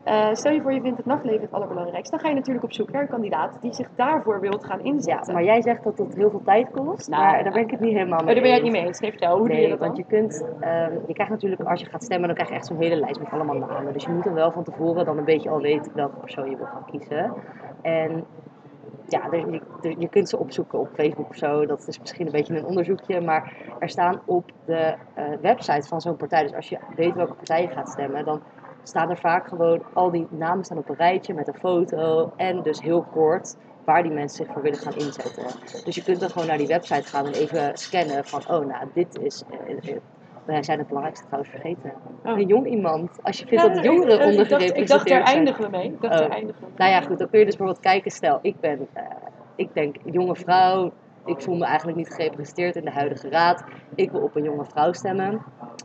[0.05, 2.11] Eh, stel je voor, je vindt het nachtleven het allerbelangrijkste.
[2.11, 4.85] Dan ga je natuurlijk op zoek naar een kandidaat die zich daarvoor wilt gaan Ja,
[4.85, 5.35] inzetten.
[5.35, 7.09] maar jij zegt dat dat heel veel tijd kost.
[7.09, 8.73] Nou, maar daar ben ik het niet helemaal Oh, mee daar ben jij het eens.
[8.73, 9.01] niet mee eens.
[9.01, 9.87] Nee, vertel, hoe doe Nee, je dat dan?
[9.89, 12.67] want je kunt, ehm, je krijgt natuurlijk, als je gaat stemmen, dan krijg je echt
[12.67, 13.93] zo'n hele lijst met allemaal namen.
[13.93, 16.57] Dus je moet dan wel van tevoren dan een beetje al weten welke persoon je
[16.57, 17.33] wil gaan kiezen.
[17.83, 18.25] En
[19.09, 19.29] ja,
[19.99, 21.67] je, kunt ze opzoeken op Facebook of zo.
[21.67, 23.21] Dat is misschien een beetje een onderzoekje.
[23.21, 26.43] Maar er staan op de eh, website van zo'n partij.
[26.43, 28.43] Dus als je weet welke partij je gaat stemmen, dan
[28.83, 32.63] staan er vaak gewoon, al die namen staan op een rijtje met een foto en
[32.63, 35.45] dus heel kort waar die mensen zich voor willen gaan inzetten.
[35.85, 38.87] Dus je kunt dan gewoon naar die website gaan en even scannen van, oh nou,
[38.95, 39.97] dit is, eh, eh,
[40.45, 41.93] wij zijn het belangrijkste trouwens vergeten.
[42.25, 42.39] Oh.
[42.39, 45.09] Een jong iemand, als je vindt Ja, dat jongeren eh, ondergerepresenteerd Ik dacht, ik dacht
[45.09, 45.37] daar zijn.
[45.37, 45.85] eindigen we mee.
[45.87, 46.35] Ik dacht, daar Oh.
[46.35, 46.77] eindigen we mee.
[46.77, 48.11] Nou ja, goed, dan kun je dus bijvoorbeeld kijken.
[48.11, 49.03] Stel, ik ben, eh,
[49.57, 50.93] ik denk, jonge vrouw.
[51.25, 53.65] Ik voel me eigenlijk niet gerepresenteerd in de huidige raad.
[53.95, 55.43] Ik wil op een jonge vrouw stemmen.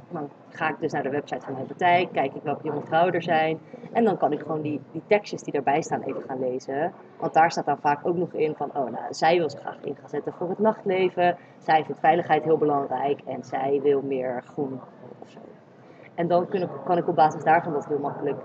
[0.10, 3.14] Dan ga ik dus naar de website van mijn partij, kijk ik welke jonge vrouwen
[3.14, 3.60] er zijn.
[3.94, 6.94] En dan kan ik gewoon die, die tekstjes die daarbij staan even gaan lezen.
[7.20, 9.82] Want daar staat dan vaak ook nog in van, oh nou, zij wil zich graag
[9.82, 11.38] in gaan zetten voor het nachtleven.
[11.58, 14.80] Zij vindt veiligheid heel belangrijk en zij wil meer groen
[15.20, 15.40] of zo.
[16.16, 16.48] En dan
[16.86, 18.42] kan ik op basis daarvan dat heel makkelijk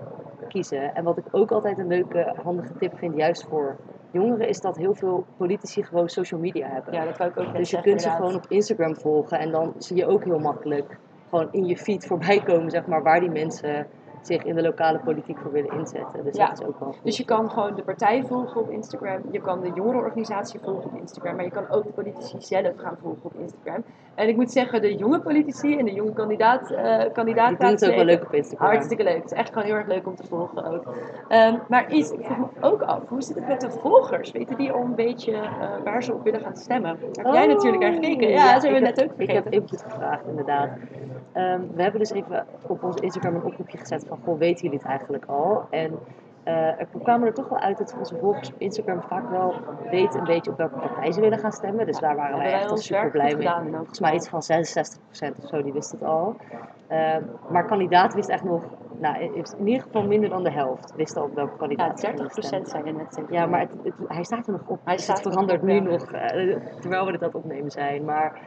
[0.47, 0.95] kiezen.
[0.95, 3.75] En wat ik ook altijd een leuke, handige tip vind, juist voor
[4.11, 6.93] jongeren, is dat heel veel politici gewoon social media hebben.
[6.93, 9.73] Ja, dat wou ik ook dus je kunt ze gewoon op Instagram volgen en dan
[9.77, 10.97] zie je ook heel makkelijk
[11.29, 13.87] gewoon in je feed voorbij komen, zeg maar, waar die mensen
[14.27, 16.23] zich in de lokale politiek voor willen inzetten.
[16.23, 16.47] Dus Ja.
[16.47, 16.99] dat is ook wel goed.
[17.03, 20.95] Dus je kan gewoon de partij volgen op Instagram, je kan de jongerenorganisatie volgen op
[20.99, 23.83] Instagram, maar je kan ook de politici zelf gaan volgen op Instagram.
[24.15, 27.89] En ik moet zeggen, de jonge politici en de jonge kandidaat, die kandidaat doen het
[27.89, 28.67] ook wel leuk op Instagram.
[28.67, 29.15] Hartstikke leuk.
[29.15, 30.83] Het is echt gewoon heel erg leuk om te volgen ook.
[31.27, 34.31] Ehm, maar iets, ik vroeg me ook af, hoe zit het met de volgers?
[34.31, 35.49] Weten die al een beetje eh,
[35.83, 36.97] waar ze op willen gaan stemmen?
[36.99, 38.29] Daar heb jij Oh, natuurlijk naar gekeken.
[38.29, 39.51] Ja, dat hebben we net ook Ik heb vergeten.
[39.51, 40.69] input gevraagd, inderdaad.
[41.33, 44.77] Ehm, we hebben dus even op ons Instagram een oproepje gezet van, goh, weten jullie
[44.79, 45.67] het eigenlijk al?
[45.69, 45.99] En
[46.43, 49.53] eh, er kwamen er toch wel uit dat onze volgers op Instagram vaak wel
[49.89, 51.85] weten een beetje op welke partij ze willen gaan stemmen.
[51.85, 53.49] Dus daar waren wij echt al super blij mee.
[53.75, 56.35] Volgens mij iets van 66% of zo, die wist het al.
[56.87, 58.63] Ehm, maar kandidaat wist echt nog,
[58.99, 62.05] nou, in ieder geval minder dan de helft wist al op welke Ja, kandidaat ze
[62.07, 62.69] gingen 30% stemmen.
[62.69, 63.21] zei je net.
[63.29, 64.79] Ja, maar het, het- hij staat er nog op.
[64.83, 65.81] Hij dus staat het er verandert nu ja.
[65.81, 68.05] nog, eh, terwijl we dit aan het opnemen zijn.
[68.05, 68.39] Maar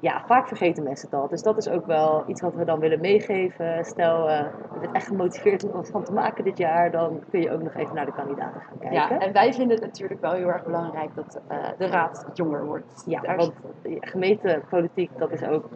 [0.00, 1.28] ja, vaak vergeten mensen al.
[1.28, 3.84] Dus dat is ook wel iets wat we dan willen meegeven.
[3.84, 4.38] Stel, eh,
[4.72, 7.62] je bent echt gemotiveerd om wat van te maken dit jaar, dan kun je ook
[7.62, 8.98] nog even naar de kandidaten gaan kijken.
[8.98, 12.64] Ja, en wij vinden het natuurlijk wel heel erg belangrijk dat eh, de raad jonger
[12.64, 13.02] wordt.
[13.06, 13.52] Ja, Daar- want
[13.82, 15.68] ja, gemeentepolitiek, dat is ook.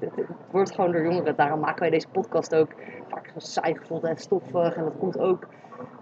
[0.00, 1.36] Het, het wordt gewoon door jongeren.
[1.36, 2.70] Daarom maken wij deze podcast ook
[3.08, 4.74] vaak zo saai gevonden en stoffig.
[4.74, 5.46] En dat komt ook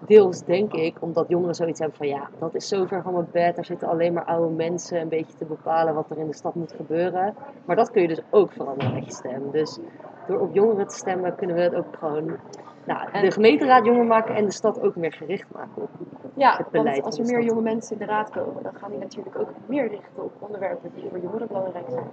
[0.07, 3.29] deels, denk ik, omdat jongeren zoiets hebben van ja, dat is zo ver van mijn
[3.33, 3.55] bed.
[3.55, 6.55] Daar zitten alleen maar oude mensen een beetje te bepalen wat er in de stad
[6.55, 7.35] moet gebeuren.
[7.65, 9.51] Maar dat kun je dus ook veranderen met je stem.
[9.51, 9.79] Dus
[10.27, 12.37] door op jongeren te stemmen kunnen we het ook gewoon.
[12.85, 15.89] Nou, En- de gemeenteraad jonger maken en de stad ook meer gericht maken op
[16.35, 18.91] Ja, het beleid want als er meer jonge mensen in de raad komen, dan gaan
[18.91, 22.09] die natuurlijk ook meer richten op onderwerpen die voor jongeren belangrijk zijn.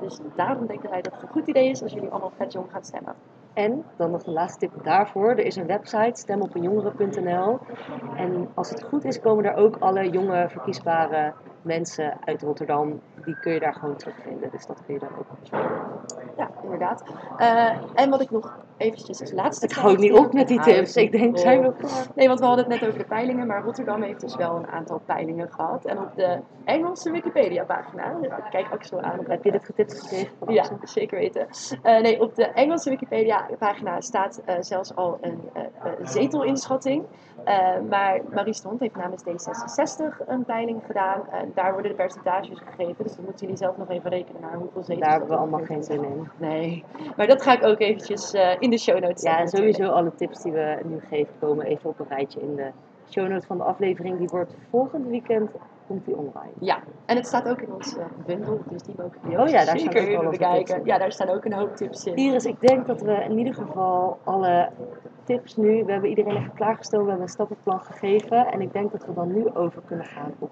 [0.00, 2.66] Dus daarom denken wij dat het een goed idee is als jullie allemaal vet jong
[2.70, 3.14] gaan stemmen.
[3.54, 5.30] En dan nog de laatste tip daarvoor.
[5.30, 7.58] Er is een website, stemopenjongeren.nl.
[8.16, 11.34] En als het goed is, komen er ook alle jonge verkiesbare
[11.64, 13.00] mensen uit Rotterdam.
[13.24, 14.50] Die kun je daar gewoon terugvinden.
[14.50, 15.26] Dus dat kun je dan ook.
[16.36, 17.04] Ja, inderdaad.
[17.36, 19.66] Eh, en wat ik nog eventjes als laatste...
[19.66, 20.96] Het houdt niet op met die tips.
[20.96, 22.06] Ik denk, zijn we klaar?
[22.14, 24.66] Nee, want we hadden het net over de peilingen, maar Rotterdam heeft dus wel een
[24.66, 25.84] aantal peilingen gehad.
[25.84, 28.16] En op de Engelse Wikipedia-pagina,
[28.50, 30.32] kijk Axel aan Heb je dit getipt gekregen?
[30.48, 31.46] Ja, zeker weten.
[31.82, 35.40] Eh, nee, op de Engelse Wikipedia-pagina staat eh, zelfs al een
[36.02, 37.04] zetelinschating.
[37.44, 41.28] Eh, maar Marie Stond heeft namens D66 een peiling gedaan.
[41.30, 43.04] En daar worden de percentages gegeven.
[43.04, 45.00] Dus dan moeten jullie zelf nog even rekenen naar hoeveel zetels.
[45.00, 46.28] Daar hebben we allemaal geen zin in.
[46.36, 46.84] Nee,
[47.16, 49.58] maar dat ga ik ook eventjes eh, in de show notes Ja, en zetten.
[49.74, 52.70] sowieso alle tips die we nu geven komen even op een rijtje in de
[53.10, 54.18] show notes van de aflevering.
[54.18, 55.50] Die wordt volgend weekend
[55.86, 56.52] komt die online.
[56.60, 59.62] Ja, en het staat ook in onze bundel, dus die mogen jullie Oh ja, daar
[59.62, 60.84] staan zeker ook even wel onze bekijken.
[60.84, 62.16] Ja, daar staan ook een hoop tips in.
[62.16, 64.70] Iris, ik denk dat we in ieder geval alle
[65.24, 68.46] tips nu, we hebben iedereen even klaargestoken, we hebben een stappenplan gegeven.
[68.46, 70.50] En ik denk dat we dan nu over kunnen gaan op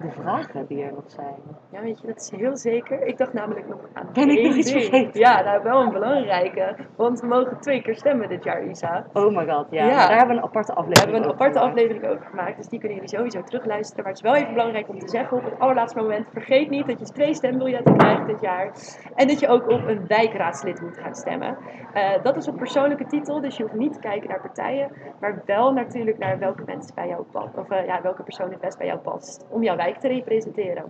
[0.00, 1.34] de vragen die er nog zijn.
[1.70, 3.06] Ja, weet je, dat is heel zeker.
[3.06, 5.20] Ik dacht namelijk nog aan Ben ik nog iets vergeten?
[5.20, 6.76] Ja, nou wel een belangrijke.
[6.96, 9.06] Want we mogen twee keer stemmen dit jaar, Isa.
[9.12, 9.84] Oh my god, ja.
[9.84, 10.06] Ja.
[10.08, 11.76] Daar hebben we een aparte Daar aflevering hebben we een aparte gemaakt.
[11.76, 14.04] aflevering over gemaakt, dus die kunnen jullie sowieso terugluisteren.
[14.04, 16.86] Maar het is wel even belangrijk om te zeggen op het allerlaatste moment, vergeet niet
[16.86, 18.70] dat je twee stembiljetten krijgt dit jaar.
[19.14, 21.56] En dat je ook op een wijkraadslid moet gaan stemmen.
[21.92, 25.42] Eh, dat is op persoonlijke titel, dus je hoeft niet te kijken naar partijen, maar
[25.46, 27.56] wel natuurlijk naar welke mensen bij jou past.
[27.56, 30.84] Of eh, ja, welke persoon het best bij jou past, om jouw te representeren.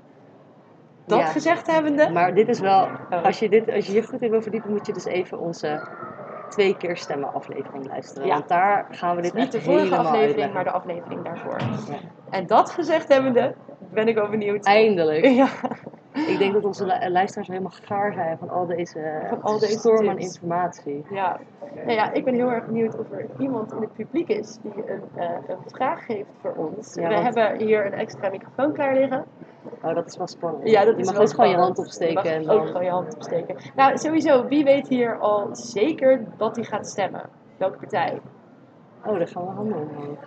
[1.07, 1.27] Dat Ja.
[1.27, 3.25] gezegd hebbende, Maar dit is wel, Oh.
[3.25, 5.89] als je, dit, als je hier goed in wil verdiepen, moet je dus even onze
[6.49, 8.27] twee keer stemmen aflevering luisteren.
[8.27, 8.35] Ja.
[8.35, 10.55] Want daar gaan we dit niet de vorige aflevering, uitleggen.
[10.55, 11.57] maar de aflevering daarvoor.
[11.61, 11.97] Ja.
[12.31, 14.65] En dat gezegd hebbende, ben ik wel benieuwd.
[14.65, 15.27] Eindelijk.
[15.27, 15.49] Ja.
[16.13, 19.79] Ik denk dat onze lu- luisteraars helemaal gaar zijn van al deze, Van al deze
[19.79, 21.05] storm aan informatie.
[21.11, 21.39] Ja.
[21.75, 24.73] Nou ja, ik ben heel erg benieuwd of er iemand in het publiek is die
[24.91, 26.95] een, eh, een vraag heeft voor ons.
[26.95, 29.25] Ja, We want- hebben hier een extra microfoon klaar liggen.
[29.83, 30.69] Oh, dat is wel spannend.
[30.71, 32.23] Ja, dat je is mag wel ook gewoon je hand opsteken.
[32.25, 32.67] Je en mag ook dan...
[32.67, 33.57] gewoon je hand opsteken.
[33.77, 37.23] Nou, sowieso, wie weet hier al zeker dat hij gaat stemmen?
[37.57, 38.21] Welke partij?
[39.07, 40.19] Oh, daar gaan we handen omhoog.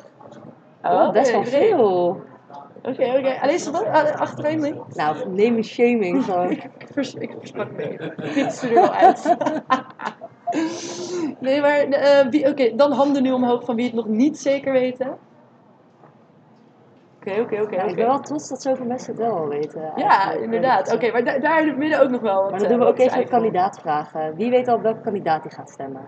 [0.84, 2.18] Oh, Oh, best wel
[2.58, 3.10] oké, veel.
[3.10, 3.40] Oké, oké.
[3.42, 3.86] Alleen?
[3.92, 4.82] Ah, Achterin?
[4.94, 6.52] Nou, name shaming gewoon.
[6.78, 8.14] Ik, vers, ik versprak me even.
[8.32, 9.36] Fietste er wel uit.
[11.40, 14.72] nee, maar eh, wie- oké, dan handen nu omhoog van wie het nog niet zeker
[14.72, 15.18] weten.
[17.20, 17.76] Oké, oké, oké.
[17.76, 19.92] Ik ben wel trots dat zoveel mensen het wel al weten.
[19.96, 20.94] Ja, inderdaad.
[20.94, 22.80] Oké, maar da- daar in het midden ook nog wel wat Maar dan eh, doen
[22.80, 23.38] we wat ook even twijfel.
[23.38, 24.36] kandidaatvragen.
[24.36, 26.08] Wie weet al welke kandidaat die gaat stemmen?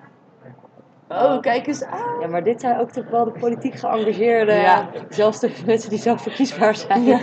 [1.08, 2.20] Oh, kijk eens aan.
[2.20, 4.56] Ja, maar dit zijn ook toch wel de politiek geëngageerden.
[4.56, 4.90] Ja.
[5.10, 7.06] Zelfs de mensen die zelf verkiesbaar zijn.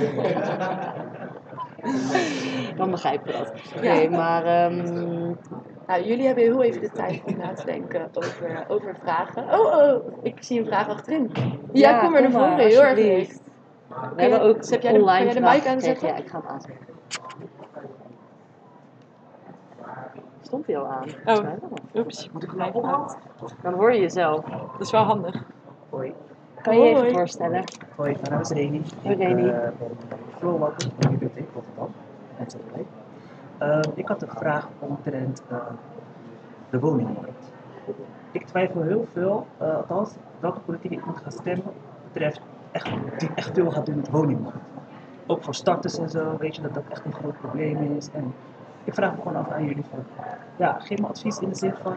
[2.76, 3.52] Dan begrijpen we dat.
[3.82, 3.92] Ja.
[3.94, 4.76] Nee, maar ehm,
[5.86, 9.42] Nou, jullie hebben heel even de tijd om na te denken over, over vragen.
[9.42, 11.32] Oh, oh, ik zie een vraag achterin.
[11.72, 12.58] Ja, kom maar naar voren.
[12.58, 13.38] Heel erg leuk.
[14.16, 16.08] We hebben ook heb jij de- online jij de mic aanzetten?
[16.08, 16.86] Ja, ik ga hem aanzetten.
[20.54, 21.08] Stond hij al aan?
[21.94, 22.72] Oeps, moet ik uit.
[23.62, 24.44] Dan hoor je jezelf.
[24.44, 25.42] Dat is wel handig.
[25.90, 26.14] Hoi,
[26.62, 27.64] Kan je je even voorstellen?
[27.96, 28.82] hoi, mijn naam is Reni.
[29.02, 29.42] Hoi, Reni.
[29.42, 31.88] Ik eh, ben Floorwakker van Bibliotheek Rotterdam.
[32.38, 32.86] En zo erbij.
[33.58, 35.56] Ehm, ik had een vraag omtrent eh,
[36.70, 37.52] de woningmarkt.
[38.30, 41.72] Ik twijfel heel veel, eh, althans, welke politiek ik moet gaan stemmen
[42.12, 42.40] betreft
[42.72, 44.68] echt, die echt veel gaat doen met de woningmarkt.
[45.26, 48.10] Ook voor starters en zo, weet je dat dat echt een groot probleem is.
[48.12, 48.34] En
[48.84, 50.04] ik vraag me gewoon af aan jullie van,
[50.56, 51.96] ja, geef me advies in de zin van,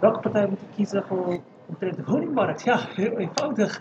[0.00, 2.64] welke partij moet ik kiezen voor omtrent de woningmarkt?
[2.64, 3.80] Ja, heel eenvoudig.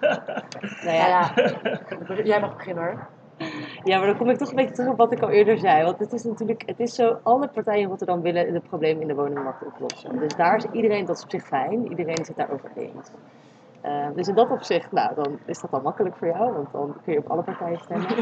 [0.82, 1.32] Nou ja,
[2.24, 3.08] jij mag beginnen hoor.
[3.84, 5.84] Ja, maar dan kom ik toch een beetje terug op wat ik al eerder zei.
[5.84, 9.08] Want het is natuurlijk, het is zo, alle partijen in Rotterdam willen de problemen in
[9.08, 10.20] de woningmarkt oplossen.
[10.20, 13.12] Dus daar is iedereen, dat is op zich fijn, iedereen is het daarover eens.
[13.82, 16.96] Eh, dus in dat opzicht, nou, dan is dat al makkelijk voor jou, want dan
[17.04, 18.08] kun je op alle partijen stemmen.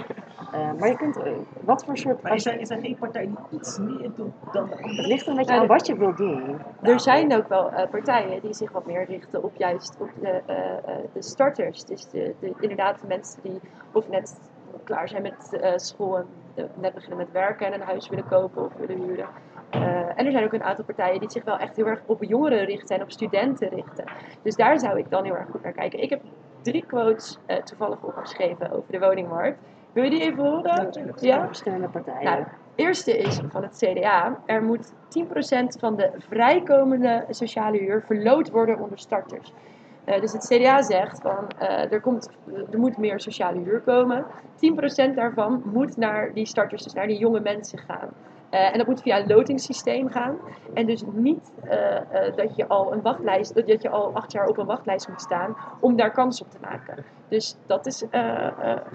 [0.52, 1.32] Eh, maar je kunt, eh,
[1.64, 4.68] wat voor soort, Maar is er, is er geen partij die iets meer doet dan
[4.68, 4.96] de andere?
[4.96, 6.62] het ligt er een beetje Ja, aan wat je wilt doen.
[6.82, 10.42] Er zijn ook wel eh, partijen die zich wat meer richten op juist op de,
[10.46, 11.86] eh, eh, de starters.
[11.86, 13.60] Dus de, de, inderdaad de mensen die
[13.92, 14.40] of net
[14.88, 18.28] klaar zijn met eh, school en eh, net beginnen met werken en een huis willen
[18.28, 19.28] kopen of willen huren.
[19.70, 19.82] Eh,
[20.16, 22.66] en er zijn ook een aantal partijen die zich wel echt heel erg op jongeren
[22.66, 24.06] richten en op studenten richten.
[24.42, 26.02] Dus daar zou ik dan heel erg goed naar kijken.
[26.02, 26.22] Ik heb
[26.62, 29.60] drie quotes toevallig opgeschreven over de woningmarkt.
[29.92, 31.14] Wil je die even horen?
[31.20, 32.24] Ja, verschillende partijen.
[32.24, 32.44] Nou,
[32.76, 34.40] eerste is van het CDA.
[34.46, 39.54] Er moet 10% van de vrijkomende sociale huur verloot worden onder starters.
[40.08, 42.30] Eh, dus het CDA zegt van eh, er, komt,
[42.72, 44.26] er moet meer sociale huur komen.
[45.12, 48.10] 10% daarvan moet naar die starters, dus naar die jonge mensen gaan.
[48.50, 50.38] Eh, en dat moet via een lotingssysteem gaan.
[50.74, 51.52] En dus niet
[52.36, 55.56] dat je al een wachtlijst, dat je al acht jaar op een wachtlijst moet staan
[55.80, 57.06] om daar kans op te maken.
[57.28, 58.06] Dus dat is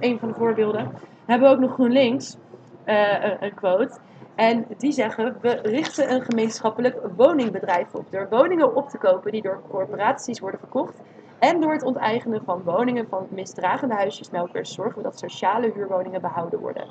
[0.01, 0.93] een van de voorbeelden.
[1.27, 2.37] Hebben we ook nog GroenLinks,
[3.41, 3.99] een quote.
[4.35, 8.05] En die zeggen, we richten een gemeenschappelijk woningbedrijf op.
[8.11, 11.01] Door woningen op te kopen die door corporaties worden verkocht.
[11.39, 16.61] En door het onteigenen van woningen van misdragende huisjesmelkers zorgen we dat sociale huurwoningen behouden
[16.61, 16.87] worden.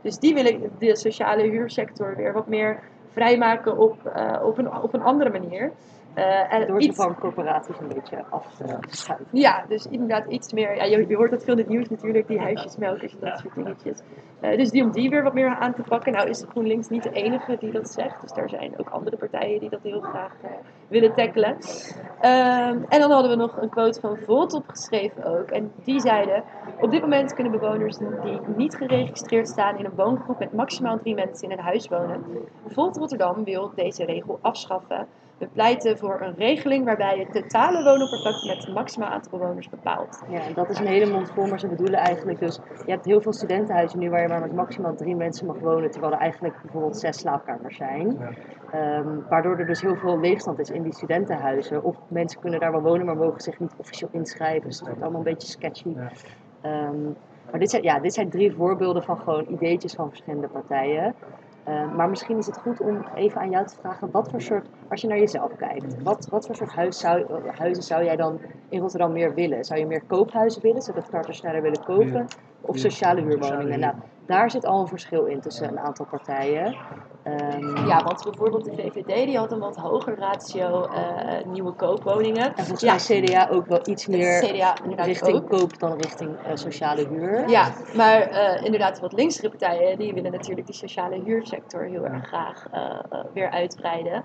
[0.00, 2.80] Dus die willen de sociale huursector weer wat meer
[3.12, 5.72] vrijmaken op, eh, op, een, op een andere manier.
[6.14, 9.26] Eh, Door iets- van corporaties een beetje af te schuiven.
[9.30, 10.76] ja, dus inderdaad iets meer.
[10.76, 13.54] Ja, je, je hoort dat veel in het nieuws natuurlijk, die huisjesmelkers en dat soort
[13.54, 13.98] dingetjes.
[14.40, 16.12] Eh, dus die om die weer wat meer aan te pakken.
[16.12, 18.20] Nou is GroenLinks niet de enige die dat zegt.
[18.20, 20.50] Dus daar zijn ook andere partijen die dat heel graag eh,
[20.88, 21.56] willen tackelen.
[22.20, 25.48] Ehm, en dan hadden we nog een quote van Volt opgeschreven ook.
[25.50, 26.42] En die zeiden,
[26.80, 31.14] op dit moment kunnen bewoners die niet geregistreerd staan in een woongroep met maximaal drie
[31.14, 32.24] mensen in een huis wonen.
[32.66, 35.06] Volt Rotterdam wil deze regel afschaffen.
[35.38, 40.22] We pleiten voor een regeling waarbij het totale woonoppervlakte met het maximaal aantal bewoners bepaalt.
[40.28, 42.58] Ja, en dat is een hele mond vol, maar ze bedoelen eigenlijk dus...
[42.86, 45.90] Je hebt heel veel studentenhuizen nu waar je maar met maximaal drie mensen mag wonen...
[45.90, 48.18] terwijl er eigenlijk bijvoorbeeld zes slaapkamers zijn.
[48.70, 51.82] Ehm, waardoor er dus heel veel leegstand is in die studentenhuizen.
[51.82, 54.68] Of mensen kunnen daar wel wonen, maar mogen zich niet officieel inschrijven.
[54.68, 55.88] Dus het wordt allemaal een beetje sketchy.
[55.88, 56.10] Ja.
[56.60, 57.04] Ehm,
[57.50, 61.14] maar dit zijn, ja, dit zijn drie voorbeelden van gewoon ideetjes van verschillende partijen.
[61.64, 64.68] Ehm, maar misschien is het goed om even aan jou te vragen, wat voor soort,
[64.88, 68.42] als je naar jezelf kijkt, wat, wat voor soort huis zou, huizen zou jij dan
[68.68, 69.64] in Rotterdam meer willen?
[69.64, 72.30] Zou je meer koophuizen willen, zodat starters sneller willen kopen?
[72.60, 72.80] Of Ja.
[72.80, 73.68] sociale huurwoningen?
[73.70, 73.78] huur.
[73.78, 76.78] Nou, daar zit al een verschil in tussen een aantal partijen.
[77.24, 82.56] Ehm, Ja, want bijvoorbeeld de VVD die had een wat hoger ratio eh, nieuwe koopwoningen.
[82.56, 83.20] En volgens Ja.
[83.20, 85.48] CDA ook wel iets meer CDA richting ook.
[85.48, 87.48] koop dan richting eh, sociale huur.
[87.48, 92.26] Ja, maar eh, inderdaad, wat linkse partijen, die willen natuurlijk die sociale huursector heel erg
[92.26, 92.66] graag
[93.32, 94.24] weer uitbreiden.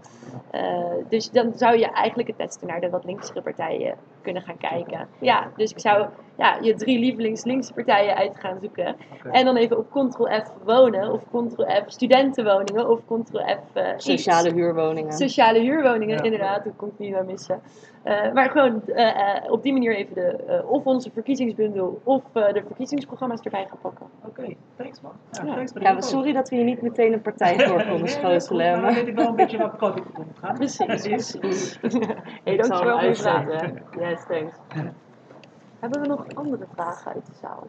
[1.09, 5.07] Dus dan zou je eigenlijk het beste naar de wat linkse partijen kunnen gaan kijken.
[5.19, 6.07] Ja, dus ik zou
[6.37, 8.95] ja, je drie lievelings linkse partijen uit gaan zoeken.
[9.31, 13.93] En dan even op Ctrl-F wonen, of Ctrl-F studentenwoningen, of Ctrl-F eh.
[13.97, 15.13] Sociale huurwoningen.
[15.13, 16.23] Sociale huurwoningen, Ja.
[16.23, 17.61] inderdaad, dat kon ik niet aan missen.
[18.03, 22.23] Eh, maar gewoon eh, eh, op die manier even de, eh, of onze verkiezingsbundel of
[22.33, 24.05] eh, de verkiezingsprogramma's erbij gaan pakken.
[24.25, 25.11] Oké, thanks man.
[25.31, 25.53] Ja, Ja.
[25.53, 28.81] thanks voor de Ja, sorry dat we je niet meteen een partij voor konden maar.
[28.81, 30.55] Dan weet ik wel een beetje welke kant ik moet gaan.
[30.55, 30.85] Precies,
[31.39, 31.79] precies.
[32.43, 33.45] hey, dankjewel voor je vraag.
[33.99, 34.55] Yes, thanks.
[35.79, 37.67] Hebben we nog andere vragen uit de zaal?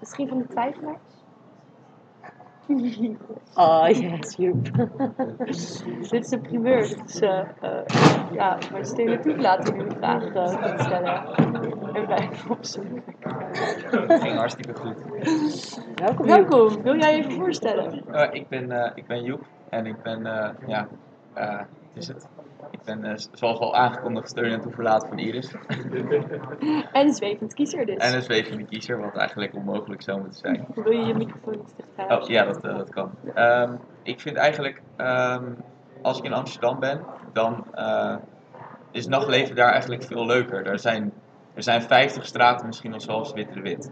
[0.00, 0.98] Misschien van de twijfelaars?
[3.58, 4.64] Oh, yes, Joep.
[6.10, 7.80] Dit is een primeur, dit is uh, uh,
[8.32, 11.34] ja, mijn stenen toelaten die u graag uh, stellen.
[11.94, 13.02] En wij opzoeken.
[14.06, 14.96] Het ging hartstikke goed.
[15.94, 16.48] Welkom, Joep.
[16.48, 18.06] Welkom, wil jij even voorstellen?
[18.12, 20.88] Eh, ik, ben, eh, ik ben Joep en ik ben, eh, ja,
[21.34, 21.60] eh,
[21.94, 22.28] is het?
[22.70, 25.54] Ik ben, eh, zoals al aangekondigd, steun en toeverlaat van Iris.
[26.92, 27.96] En zwevend kiezer dus.
[27.96, 30.66] En een zwevende kiezer, wat eigenlijk onmogelijk zou moeten zijn.
[30.74, 33.10] Wil je je microfoon iets dichter Oh ja, dat, eh, dat kan.
[33.34, 35.52] Ehm, ik vind eigenlijk, ehm,
[36.02, 38.16] als ik in Amsterdam ben, dan eh,
[38.90, 40.66] is nachtleven daar eigenlijk veel leuker.
[40.66, 41.12] Er zijn,
[41.54, 43.90] er zijn 50 straten, misschien nog zoals Witte de Wit.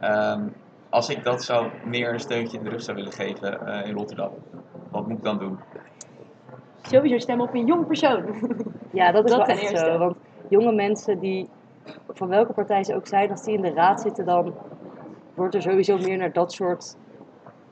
[0.00, 0.48] Ehm,
[0.90, 4.32] als ik dat zou meer een steuntje in de rug zou willen geven in Rotterdam,
[4.90, 5.58] wat moet ik dan doen?
[6.88, 8.22] Sowieso stemmen op een jong persoon.
[8.92, 9.90] Ja, dat is Dat wel echt eerste.
[9.92, 9.98] zo.
[9.98, 10.16] Want
[10.48, 11.48] jonge mensen die,
[12.08, 14.54] van welke partij ze ook zijn, als die in de raad zitten, dan
[15.34, 16.96] wordt er sowieso meer naar dat soort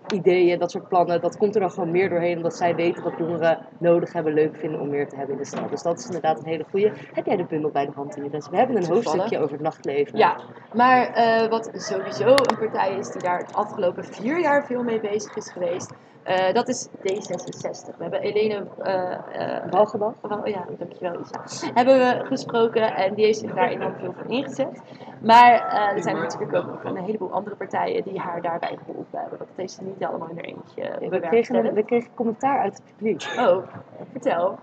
[0.09, 1.21] ideeën, dat soort plannen.
[1.21, 4.57] Dat komt er dan gewoon meer doorheen, omdat zij weten dat jongeren nodig hebben, leuk
[4.57, 5.71] vinden om meer te hebben in de stad.
[5.71, 6.93] Dus dat is inderdaad een hele goede.
[7.13, 8.31] Heb jij de bundel bij de hand?
[8.31, 10.19] Dus we hebben een hoofdstukje over het nachtleven.
[10.19, 10.41] Ja,
[10.75, 15.01] maar eh, wat sowieso een partij is die daar het afgelopen vier jaar veel mee
[15.01, 17.97] bezig is geweest, eh, dat is D66.
[17.97, 20.13] We hebben Elene uh, uh?
[20.21, 21.71] Oh ja, dankjewel Isa.
[21.75, 24.83] Hebben we gesproken en die heeft zich daar enorm veel voor ingezet.
[25.25, 29.21] Maar uh, er zijn natuurlijk ook nog een heleboel andere partijen die haar daarbij geholpen
[29.21, 29.39] hebben.
[29.39, 32.83] Dat heeft ze niet allemaal in haar eentje we, kregen, we kregen commentaar uit het
[32.97, 33.35] publiek.
[33.39, 33.63] Oh,
[34.11, 34.59] vertel.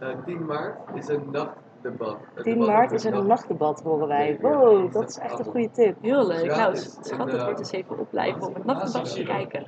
[0.00, 2.16] Uh, 10 maart is een nachtdebat.
[2.34, 4.38] Het 10 debat maart is een nacht- nachtdebat, horen wij.
[4.40, 5.96] Wow, is dat is echt een goede tip.
[6.00, 6.44] Heel leuk.
[6.44, 9.66] Ja, nou, dus schat, eh, wordt eens even opblijven om het nachtdebat te kijken.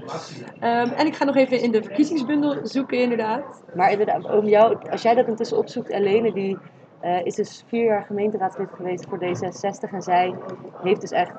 [0.61, 3.63] Ehm, en ik ga nog even in de verkiezingsbundel zoeken inderdaad.
[3.75, 6.59] Maar inderdaad, om jou, als jij dat intussen opzoekt, Helene die
[7.01, 10.35] eh, is dus vier jaar gemeenteraadslid geweest voor D66 en zij
[10.83, 11.33] heeft dus echt,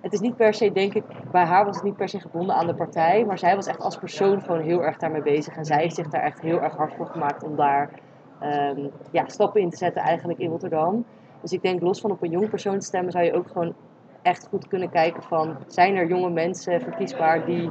[0.00, 2.54] het is niet per se denk ik, bij haar was het niet per se gebonden
[2.54, 5.64] aan de partij, maar zij was echt als persoon gewoon heel erg daarmee bezig en
[5.64, 7.90] zij heeft zich daar echt heel erg hard voor gemaakt om daar
[8.40, 11.04] ehm, ja, stappen in te zetten eigenlijk in Rotterdam.
[11.40, 13.74] Dus ik denk los van op een jong persoon te stemmen zou je ook gewoon
[14.26, 17.70] echt goed kunnen kijken van zijn er jonge mensen verkiesbaar die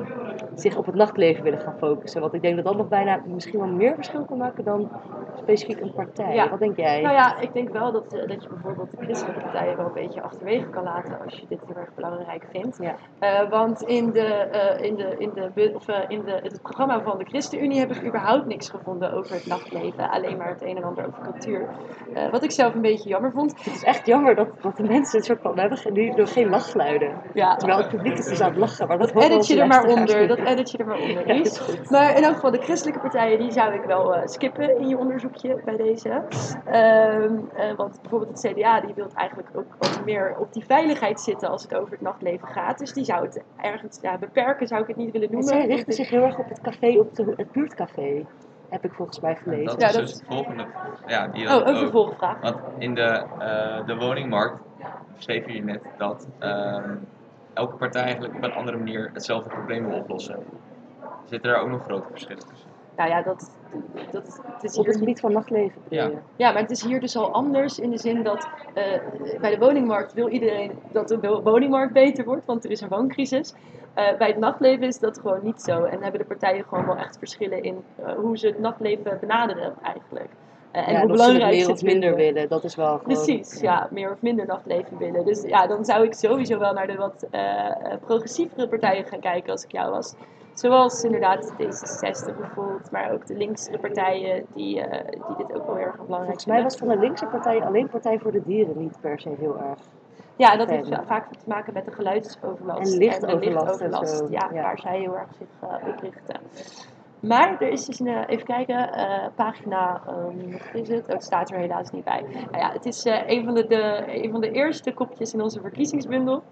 [0.55, 2.21] zich op het nachtleven willen gaan focussen.
[2.21, 4.89] Want ik denk dat dat nog bijna misschien wel meer verschil kan maken dan
[5.37, 6.35] specifiek een partij.
[6.35, 6.49] Ja.
[6.49, 7.01] Wat denk jij?
[7.01, 9.93] Nou ja, ik denk wel dat, eh, dat je bijvoorbeeld de christelijke partijen wel een
[9.93, 12.77] beetje achterwege kan laten als je dit heel erg belangrijk vindt.
[12.81, 12.95] Ja.
[13.19, 17.01] Eh, want in, de, eh, in, de, in, de, of, eh, in de, het programma
[17.01, 20.09] van de ChristenUnie heb ik überhaupt niks gevonden over het nachtleven.
[20.09, 21.67] Alleen maar het een en ander over cultuur.
[22.13, 23.63] Eh, wat ik zelf een beetje jammer vond.
[23.63, 26.44] Het is echt jammer dat, dat de mensen een soort van, hebben nu nog geen
[26.49, 27.11] lachgeluiden.
[27.33, 28.87] Ja, Terwijl het publiek is dus aan het lachen.
[28.87, 30.27] Maar dat, dat edit je er maar onder.
[30.27, 31.27] Dat edit je er maar onder.
[31.27, 31.47] Ja, Lies.
[31.51, 31.89] is goed.
[31.89, 34.97] Maar in elk geval, de christelijke partijen, die zou ik wel eh, skippen in je
[34.97, 36.09] onderzoekje bij deze.
[36.65, 41.21] Ehm, eh, want bijvoorbeeld het CDA, die wil eigenlijk ook wat meer op die veiligheid
[41.21, 42.79] zitten als het over het nachtleven gaat.
[42.79, 45.53] Dus die zou het ergens ja, beperken, zou ik het niet willen En noemen.
[45.53, 48.25] zij richten zich heel erg op het café, op de, het buurtcafé.
[48.69, 49.65] Heb ik volgens mij gelezen.
[49.65, 50.65] Dat Ja, is dat- dus het volgende.
[51.05, 52.39] Ja, die Oh, een vervolgvraag.
[52.41, 54.59] Want in de, eh, de woningmarkt
[55.17, 56.95] schreef je net dat ehm,
[57.53, 60.43] elke partij eigenlijk op een andere manier hetzelfde probleem wil oplossen.
[61.25, 62.69] Zitten daar ook nog grote verschillen tussen?
[62.95, 63.57] Nou ja, dat,
[64.11, 65.81] dat, is- het is Op het gebied van nachtleven.
[65.89, 66.09] Ja.
[66.35, 68.83] Ja, maar het is hier dus al anders in de zin dat eh,
[69.39, 72.89] bij de woningmarkt wil iedereen dat de wo- woningmarkt beter wordt, want er is een
[72.89, 73.55] wooncrisis.
[73.93, 76.97] Eh, bij het nachtleven is dat gewoon niet zo en hebben de partijen gewoon wel
[76.97, 80.31] echt verschillen in eh, hoe ze het nachtleven benaderen eigenlijk.
[80.75, 82.49] En Ja, hoe belangrijk meer of minder willen.
[82.49, 83.03] Dat is wel gewoon...
[83.03, 85.25] Precies, ja, meer of minder nachtleven willen.
[85.25, 89.19] Dus ja, dan zou ik sowieso wel naar de wat eh, eh, progressievere partijen gaan
[89.19, 90.13] kijken als ik jou was.
[90.53, 95.75] Zoals inderdaad D66 bijvoorbeeld, maar ook de linkse partijen die, eh, die dit ook wel
[95.75, 98.77] heel erg belangrijk Volgens mij was van de linkse partij alleen Partij voor de Dieren
[98.77, 99.79] niet per se heel erg.
[100.37, 102.91] Ja, en dat heeft va- vaak te maken met de geluidsoverlast.
[102.91, 104.61] En lichtoverlast en zo, Ja, ja.
[104.61, 106.39] waar zij heel erg zich eh, op richten.
[107.27, 111.03] Maar er is dus een, eh, even kijken, eh, pagina, ehm, wat is het?
[111.03, 112.21] Oh, het staat er helaas niet bij.
[112.51, 115.41] Nou ja, het is eh, een, van de, de, een van de eerste kopjes in
[115.41, 116.43] onze verkiezingsbundel.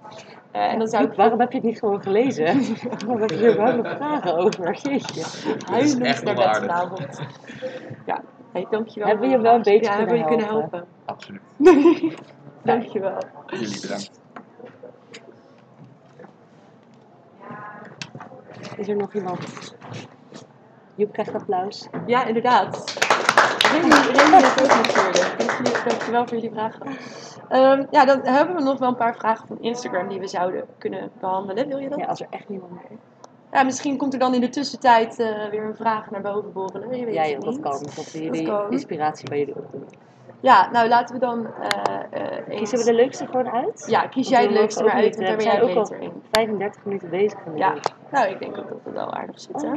[0.52, 1.14] En dan zou ik...
[1.14, 2.45] Waarom heb je het niet gewoon gelezen?
[2.89, 4.80] Waarom heb je wel nog vragen over?
[4.82, 5.24] Jeetje.
[5.72, 7.22] Huilend naar bed vanavond.
[8.06, 8.22] Ja,
[8.52, 9.10] hey, dankjewel.
[9.10, 10.28] Hebben we je wel een beetje kunnen, helpen.
[10.28, 10.86] kunnen helpen?
[11.06, 11.41] Absoluut.
[12.64, 13.18] dankjewel.
[13.48, 14.22] Jullie bedankt.
[18.78, 19.74] Is er nog iemand?
[20.96, 21.88] Joep krijgt applaus.
[22.06, 22.94] Ja, inderdaad.
[23.72, 25.36] Remy, is ook natuurlijk.
[25.38, 26.82] Dank jullie- Dankjewel voor jullie vragen.
[27.50, 30.66] Ehm, ja, dan hebben we nog wel een paar vragen van Instagram die we zouden
[30.78, 31.68] kunnen behandelen.
[31.68, 31.98] Wil je dat?
[31.98, 32.98] Ja, Ja, als er echt niemand meer
[33.52, 33.64] is.
[33.64, 36.98] misschien komt er dan in de tussentijd eh, weer een vraag naar boven borrelen.
[36.98, 37.72] Je weet Ja, joh, dat kan.
[37.96, 38.72] Dat we jullie kan.
[38.72, 39.86] inspiratie bij jullie opdoen.
[40.39, 41.70] Ja, nou laten we dan eh
[42.12, 42.58] eh eens...
[42.58, 43.86] Kiezen we de leukste gewoon uit?
[43.88, 46.12] Ja, kies jij het leukste maar uit, want daar ben we jij beter in.
[46.32, 47.52] 35 minuten bezig Ja.
[47.68, 47.94] inmiddels.
[48.12, 49.72] Nou, ik denk ook dat we wel aardig zitten.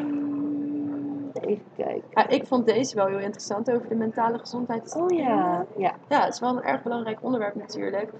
[2.10, 4.94] Ja, ik vond deze wel heel interessant over de mentale gezondheid.
[4.96, 5.94] Oh ja, ja.
[6.08, 8.10] Ja, het is wel een erg belangrijk onderwerp natuurlijk.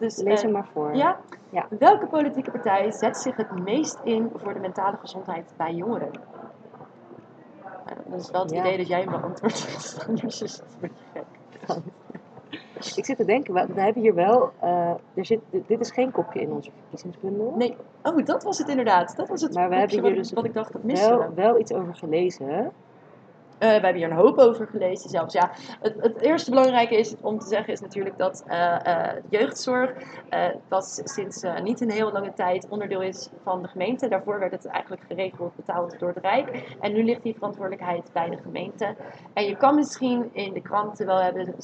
[0.00, 0.94] Dus, Lees eh, hem maar voor.
[0.96, 1.20] Ja?
[1.50, 1.66] Ja.
[1.78, 6.10] Welke politieke partij zet zich het meest in voor de mentale gezondheid bij jongeren?
[7.84, 8.60] Nou, dat is wel het Ja.
[8.60, 9.96] idee dat jij hem beantwoordt.
[10.08, 11.84] Anders is het een beetje gek.
[12.76, 16.10] Ik zit te denken, we, we hebben hier wel, eh, er zit, dit is geen
[16.10, 17.54] kopje in onze verkiezingsbundel.
[17.56, 19.16] Nee, oh, dat was het inderdaad.
[19.16, 21.34] Dat was het Maar we hebben hier dus wat ik dacht, dat wel, we.
[21.34, 22.72] wel iets over gelezen.
[23.58, 25.34] Eh, we hebben hier een hoop over gelezen zelfs.
[25.34, 25.50] Ja,
[25.80, 29.90] het, het eerste belangrijke is om te zeggen is natuurlijk dat eh, eh, jeugdzorg,
[30.68, 34.08] dat sinds niet een heel lange tijd onderdeel is van de gemeente.
[34.08, 36.76] Daarvoor werd het eigenlijk geregeld betaald door het Rijk.
[36.80, 38.94] En nu ligt die verantwoordelijkheid bij de gemeente.
[39.34, 41.54] En je kan misschien in de kranten wel hebben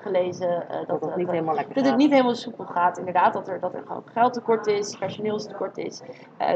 [0.00, 3.32] gelezen Dat dat, eh, niet helemaal lekker dat het niet helemaal soepel gaat, inderdaad.
[3.32, 6.02] Dat er, dat er gewoon geldtekort is, personeelstekort is,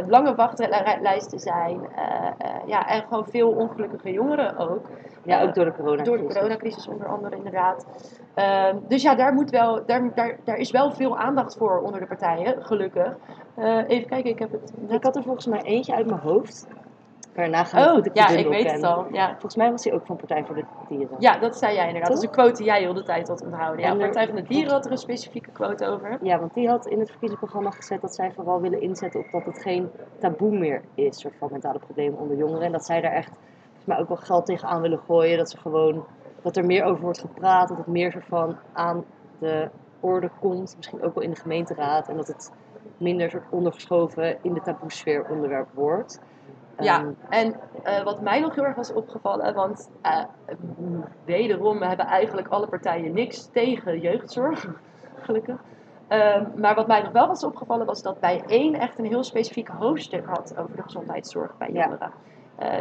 [0.06, 1.88] lange wachtlijsten zijn.
[2.66, 4.69] ja, en gewoon veel ongelukkige jongeren ook.
[5.22, 6.02] Ja, Eh, ook door de corona.
[6.02, 7.86] door de coronacrisis onder andere, inderdaad.
[8.34, 12.00] Ehm, dus ja, daar, moet wel, daar, daar, daar is wel veel aandacht voor onder
[12.00, 13.16] de partijen, gelukkig.
[13.54, 14.92] Eh, even kijken, ik heb het net...
[14.96, 16.66] Ik had er volgens mij eentje uit mijn hoofd.
[17.34, 19.06] Daarna gaan we Oh, ja, ik weet het al.
[19.12, 19.28] Ja.
[19.30, 21.16] Volgens mij was hij ook van Partij voor de Dieren.
[21.18, 22.08] ja, dat zei jij inderdaad.
[22.10, 23.84] Dat is een quote die jij heel de tijd had onthouden.
[23.84, 26.18] Ja, er- Partij van de Dieren had er een specifieke quote over.
[26.22, 29.44] Ja, want die had in het verkiezingsprogramma gezet dat zij vooral willen inzetten op dat
[29.44, 32.62] het geen taboe meer is, soort van mentale problemen onder jongeren.
[32.62, 33.32] En dat zij daar echt
[33.84, 35.38] mij ook wel geld tegenaan willen gooien.
[35.38, 36.04] Dat ze gewoon,
[36.42, 39.04] dat er meer over wordt gepraat, dat het meer soort van aan
[39.38, 39.68] de
[40.00, 40.74] orde komt.
[40.76, 42.08] Misschien ook wel in de gemeenteraad.
[42.08, 42.52] En dat het
[42.96, 46.20] minder soort ondergeschoven in de taboesfeer onderwerp wordt.
[46.78, 50.24] Ja, Ehm, en eh, wat mij nog heel erg was opgevallen, want eh,
[51.24, 54.66] wederom hebben eigenlijk alle partijen niks tegen jeugdzorg,
[55.24, 55.56] gelukkig.
[56.08, 59.24] Ehm, maar wat mij nog wel was opgevallen was dat bij één echt een heel
[59.24, 62.12] specifiek hoofdstuk had over de gezondheidszorg bij jongeren.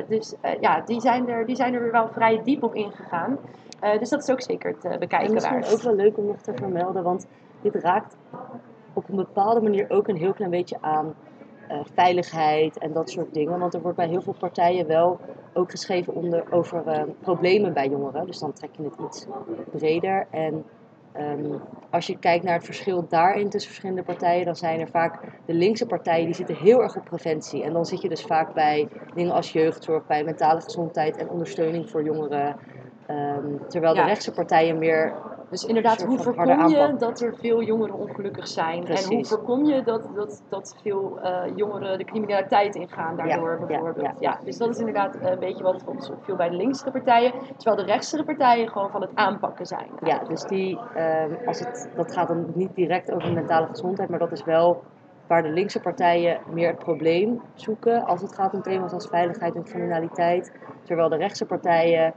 [0.07, 3.37] Dus eh, ja, die zijn, er, die zijn er wel vrij diep op ingegaan.
[3.79, 5.73] Eh, dus dat is ook zeker te En bekijken misschien waard.
[5.73, 7.27] ook wel leuk om nog te vermelden, want
[7.61, 8.17] dit raakt
[8.93, 11.15] op een bepaalde manier ook een heel klein beetje aan
[11.67, 13.59] eh, veiligheid en dat soort dingen.
[13.59, 15.19] Want er wordt bij heel veel partijen wel
[15.53, 18.25] ook geschreven onder, over eh, problemen bij jongeren.
[18.25, 19.27] Dus dan trek je het iets
[19.71, 20.27] breder.
[20.29, 20.65] En
[21.19, 21.57] ehm,
[21.89, 25.53] als je kijkt naar het verschil daarin tussen verschillende partijen, dan zijn er vaak de
[25.53, 27.63] linkse partijen die zitten heel erg op preventie.
[27.63, 31.89] En dan zit je dus vaak bij dingen als jeugdzorg, bij mentale gezondheid en ondersteuning
[31.89, 32.57] voor jongeren.
[33.05, 34.03] Ehm, terwijl Ja.
[34.03, 38.87] de rechtse partijen meer Dus inderdaad, hoe voorkom je dat er veel jongeren ongelukkig zijn?
[38.87, 43.65] En hoe voorkom je dat, dat, dat veel eh, jongeren de criminaliteit ingaan daardoor Ja,
[43.65, 44.05] bijvoorbeeld?
[44.05, 44.13] ja.
[44.19, 47.33] Ja, dus dat is inderdaad eh, een beetje wat ons opviel bij de linkse partijen.
[47.57, 49.87] Terwijl de rechtse partijen gewoon van het aanpakken zijn.
[50.03, 54.19] Ja, dus die, ehm, als het, dat gaat dan niet direct over mentale gezondheid, maar
[54.19, 54.83] dat is wel
[55.27, 59.55] waar de linkse partijen meer het probleem zoeken als het gaat om thema's als veiligheid
[59.55, 60.51] en criminaliteit.
[60.83, 62.13] Terwijl de rechtse partijen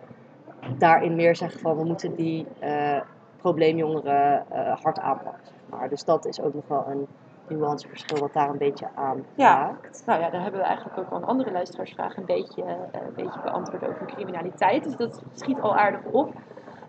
[0.78, 3.01] daarin meer zeggen van we moeten die eh,
[3.43, 5.45] probleemjongeren eh, hard aanpakken.
[5.45, 5.88] Zeg maar.
[5.88, 7.07] Dus dat is ook nog wel een
[7.49, 9.55] nuanceverschil wat daar een beetje aan Ja.
[9.55, 10.03] raakt.
[10.07, 13.14] Nou ja, daar hebben we eigenlijk ook al een andere luisteraarsvraag een beetje, eh, een
[13.14, 14.84] beetje beantwoord over criminaliteit.
[14.84, 16.32] Dus dat schiet al aardig op.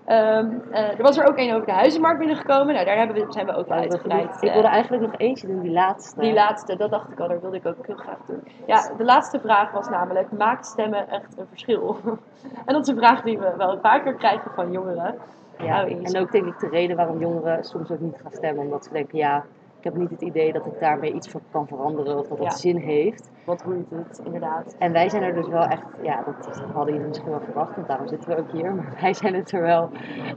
[0.05, 2.73] Ehm, eh, er was er ook één over de huizenmarkt binnengekomen.
[2.73, 4.41] Nou, daar hebben we, zijn we ook wel uitgebreid.
[4.41, 6.19] Ik wilde eigenlijk nog eentje doen, die laatste.
[6.19, 8.43] Die laatste, dat dacht ik al, dat wilde ik ook heel graag doen.
[8.65, 11.97] Ja, de laatste vraag was namelijk, maakt stemmen echt een verschil?
[12.65, 15.15] en dat is een vraag die we wel vaker krijgen van jongeren.
[15.57, 18.63] Ja, Nou, en ook denk ik de reden waarom jongeren soms ook niet gaan stemmen.
[18.63, 19.45] Omdat ze denken, ja,
[19.77, 22.47] ik heb niet het idee dat ik daarmee iets voor kan veranderen of dat dat
[22.47, 22.53] Ja.
[22.53, 23.29] zin heeft.
[23.45, 24.75] Wat roeit het, inderdaad.
[24.79, 27.87] En wij zijn er dus wel echt, ja, dat hadden jullie misschien wel verwacht, want
[27.87, 28.73] daarom zitten we ook hier.
[28.75, 29.89] Maar wij zijn het er wel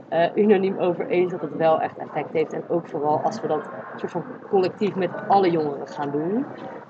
[0.09, 2.53] eh, unaniem over eens dat het wel echt effect heeft.
[2.53, 6.45] En ook vooral als we dat soort van collectief met alle jongeren gaan doen.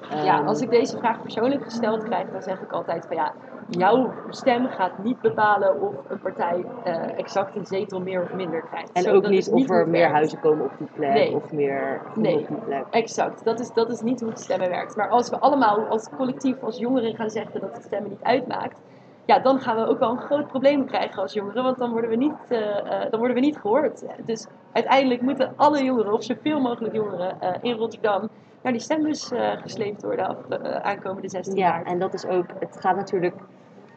[0.10, 3.34] Ja, Ehm, als ik deze vraag persoonlijk gesteld krijg, dan zeg ik altijd van ja,
[3.70, 8.62] jouw stem gaat niet bepalen of een partij eh, exact een zetel meer of minder
[8.62, 8.92] krijgt.
[8.92, 10.14] En Zo, ook niet of er meer werkt.
[10.14, 11.36] huizen komen op die plek Nee.
[11.36, 12.38] of meer Nee.
[12.40, 12.86] op die plek.
[12.90, 14.96] Exact, dat is, dat is niet hoe het stemmen werkt.
[14.96, 18.82] Maar als we allemaal als collectief, als jongeren gaan zeggen dat het stemmen niet uitmaakt,
[19.26, 22.10] ja, dan gaan we ook wel een groot probleem krijgen als jongeren, want dan worden
[22.10, 24.06] we niet, eh, eh, dan worden we niet gehoord.
[24.26, 28.30] Dus uiteindelijk moeten alle jongeren, of zoveel mogelijk jongeren in Rotterdam,
[28.68, 31.88] naar die stembus eh, gesleept worden af, eh, aankomende 16 Ja, maart.
[31.88, 33.36] en dat is ook, het gaat natuurlijk,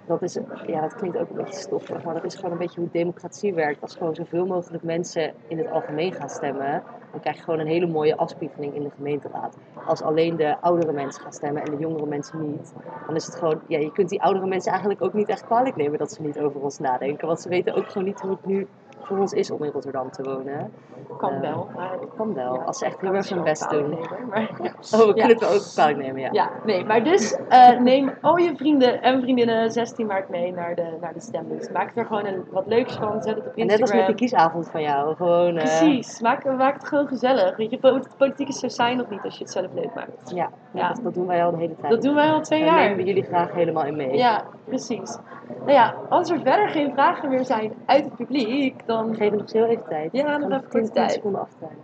[0.07, 2.81] dat is, ja, dat klinkt ook een beetje stoffig, maar dat is gewoon een beetje
[2.81, 3.81] hoe democratie werkt.
[3.83, 7.67] Als gewoon zoveel mogelijk mensen in het algemeen gaan stemmen, dan krijg je gewoon een
[7.67, 9.57] hele mooie afspiegeling in de gemeenteraad.
[9.87, 12.73] Als alleen de oudere mensen gaan stemmen en de jongere mensen niet,
[13.07, 15.77] dan is het gewoon, ja, je kunt die oudere mensen eigenlijk ook niet echt kwalijk
[15.77, 17.27] nemen dat ze niet over ons nadenken.
[17.27, 18.69] Want ze weten ook gewoon niet hoe het nu
[19.11, 20.73] voor ons is om in Rotterdam te wonen.
[21.19, 23.89] Kan Eh, wel, maar Kan wel, Ja, als ze echt heel erg hun best doen.
[23.89, 24.51] nemen, maar-
[24.95, 26.29] Oh, we kunnen het wel ook kwalijk nemen, ja.
[26.33, 30.75] Ja, nee, maar dus eh, neem al je vrienden en vriendinnen 16 maart mee naar
[30.75, 31.69] de, naar de stembus.
[31.71, 34.07] Maak er gewoon een, wat leuks van, zet het op En net als met Instagram.
[34.07, 35.57] die kiesavond van jou, gewoon...
[35.57, 37.57] eh, Precies, maak, maak het gewoon gezellig.
[37.57, 40.31] Weet je, po- politiek is zo saai nog niet als je het zelf leuk maakt.
[40.35, 40.89] Ja, Ja.
[40.89, 41.93] Dat, dat doen wij al de hele tijd.
[41.93, 42.81] Dat doen wij al twee Daar jaar.
[42.83, 44.17] nemen we jullie graag helemaal in mee.
[44.17, 45.19] Ja, precies.
[45.59, 49.11] Nou ja, als er verder geen vragen meer zijn uit het publiek, dan...
[49.11, 50.13] We geven nog heel even tijd.
[50.13, 51.13] Ja, nog even 10 korte tijd.
[51.13, 51.75] seconden aftellen.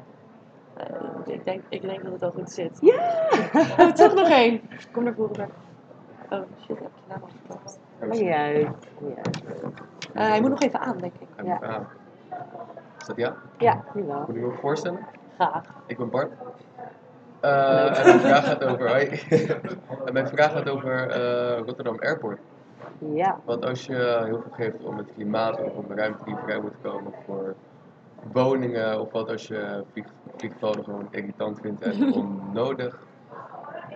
[0.77, 2.79] eh, ik, denk, ik denk dat het al goed zit.
[2.81, 2.95] Ja!
[3.79, 4.61] Oh, toch nog één.
[4.93, 5.37] Kom naar voren.
[5.39, 6.39] maar.
[6.41, 7.79] Oh shit, heb ik je naam al verklapt.
[8.01, 8.67] Maakt niet uit.
[10.13, 11.45] Eh, hij moet nog even aan, denk ik.
[11.45, 11.61] Ja.
[11.63, 11.87] aan.
[13.01, 13.35] Is dat ja?
[13.59, 14.25] Ja, nu wel.
[14.27, 15.07] Moet ik me voorstellen?
[15.35, 15.63] Graag.
[15.87, 16.33] Ik ben Bart.
[17.41, 18.91] Eh, en mijn vraag gaat over.
[20.07, 22.39] En mijn vraag gaat over eh, Rotterdam Airport.
[22.99, 23.41] Ja.
[23.45, 26.61] Want als je heel veel geeft om het klimaat of om de ruimte die vrij
[26.61, 27.55] moet komen voor
[28.33, 32.99] woningen, of wat als je vlieg, vliegvelden gewoon irritant vindt en onnodig.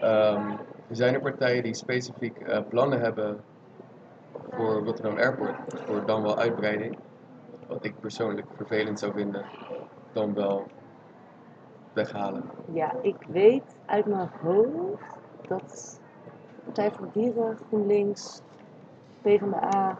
[0.00, 0.56] Ehm,
[0.90, 3.40] zijn er partijen die specifiek eh, plannen hebben
[4.50, 6.98] voor Rotterdam Airport, voor dan wel uitbreiding?
[7.66, 9.44] Wat ik persoonlijk vervelend zou vinden,
[10.12, 10.66] dan wel
[11.92, 12.42] weghalen.
[12.72, 15.16] ja, ik weet uit mijn hoofd
[15.48, 16.00] dat
[16.64, 18.42] Partij voor Dieren, GroenLinks,
[19.22, 19.98] PvdA,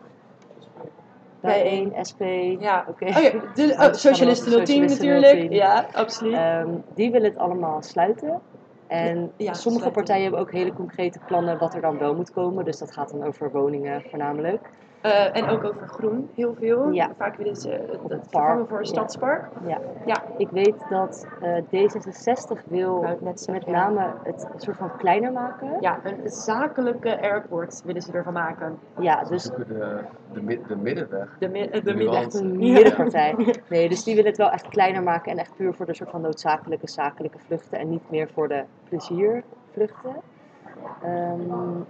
[1.41, 2.21] Bijeen, SP,
[2.61, 2.85] Ja.
[2.89, 3.05] oké.
[3.05, 5.41] Oh ja, de, oh, Socialisten 010 Socialisten natuurlijk.
[5.41, 5.53] 010.
[5.53, 6.35] Ja, absoluut.
[6.35, 8.41] Ehm, die willen het allemaal sluiten.
[8.87, 9.93] En Ja, sommige sluiten.
[9.93, 12.64] partijen hebben ook hele concrete plannen wat er dan wel moet komen.
[12.64, 14.71] Dus dat gaat dan over woningen voornamelijk.
[15.01, 16.90] Eh, en ook over groen, heel veel.
[16.90, 17.11] Ja.
[17.16, 19.48] Vaak willen ze het, het vervangen voor een stadspark.
[19.66, 19.78] Ja.
[20.07, 20.22] Ja.
[20.36, 23.72] Ik weet dat eh, D66 wil net met ja.
[23.72, 25.76] name het een soort van kleiner maken.
[25.80, 28.78] Ja, een zakelijke airport willen ze ervan maken.
[28.98, 31.36] Ja, dus de, de, de middenweg.
[31.38, 32.42] De, mi- de Ja.
[32.42, 33.34] middenpartij.
[33.68, 36.11] Nee, dus die willen het wel echt kleiner maken en echt puur voor de soort
[36.11, 40.16] van noodzakelijke zakelijke vluchten en niet meer voor de pleziervluchten.
[41.03, 41.80] Ehm,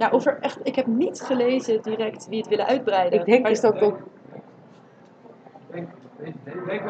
[0.00, 3.18] Ja, of er echt, ik heb niet gelezen direct wie het willen uitbreiden.
[3.20, 3.94] ik denk Maar- dus dat dat
[5.70, 6.34] Denk, denk,
[6.64, 6.82] denk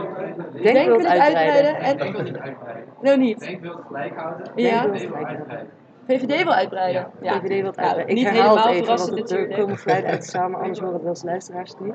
[0.86, 1.96] wil het het uitbreiden en...
[1.96, 2.84] Denk wil niet uitbreiden.
[3.00, 3.40] Nou niet.
[3.40, 4.46] Denk wil het gelijk houden.
[4.54, 4.82] Ja.
[4.86, 5.70] Denk wil het uitbreiden.
[6.06, 7.06] VVD wil uitbreiden.
[7.20, 7.32] Ja.
[7.40, 8.14] VVD wil het Nou, uitbreiden.
[8.14, 11.02] niet ik herhaal het helemaal even, want het, er komen uit maar anders horen het
[11.02, 11.94] wel eens luisteraars het niet.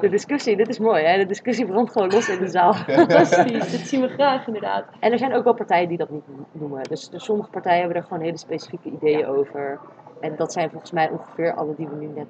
[0.00, 2.72] De discussie, dit is mooi hè, de discussie brandt gewoon los in de zaal.
[2.72, 4.84] Fantastisch, dat zien we graag inderdaad.
[5.00, 6.22] En er zijn ook wel partijen die dat niet
[6.52, 6.82] noemen.
[6.82, 9.78] Dus, dus sommige partijen hebben er gewoon hele specifieke ideeën over.
[10.20, 12.28] En dat zijn volgens mij ongeveer alle die we nu net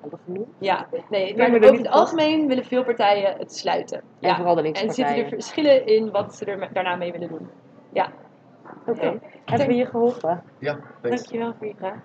[0.00, 0.48] hebben genoemd.
[0.58, 3.98] Ja, nee, maar er over het algemeen willen veel partijen het sluiten.
[3.98, 4.36] En Ja.
[4.36, 7.50] vooral de linkse En zitten er verschillen in wat ze er daarna mee willen doen.
[7.92, 8.08] Ja,
[8.86, 10.42] Oké, hebben we je geholpen?
[10.58, 11.16] Ja, thanks.
[11.16, 11.96] dankjewel voor je vraag.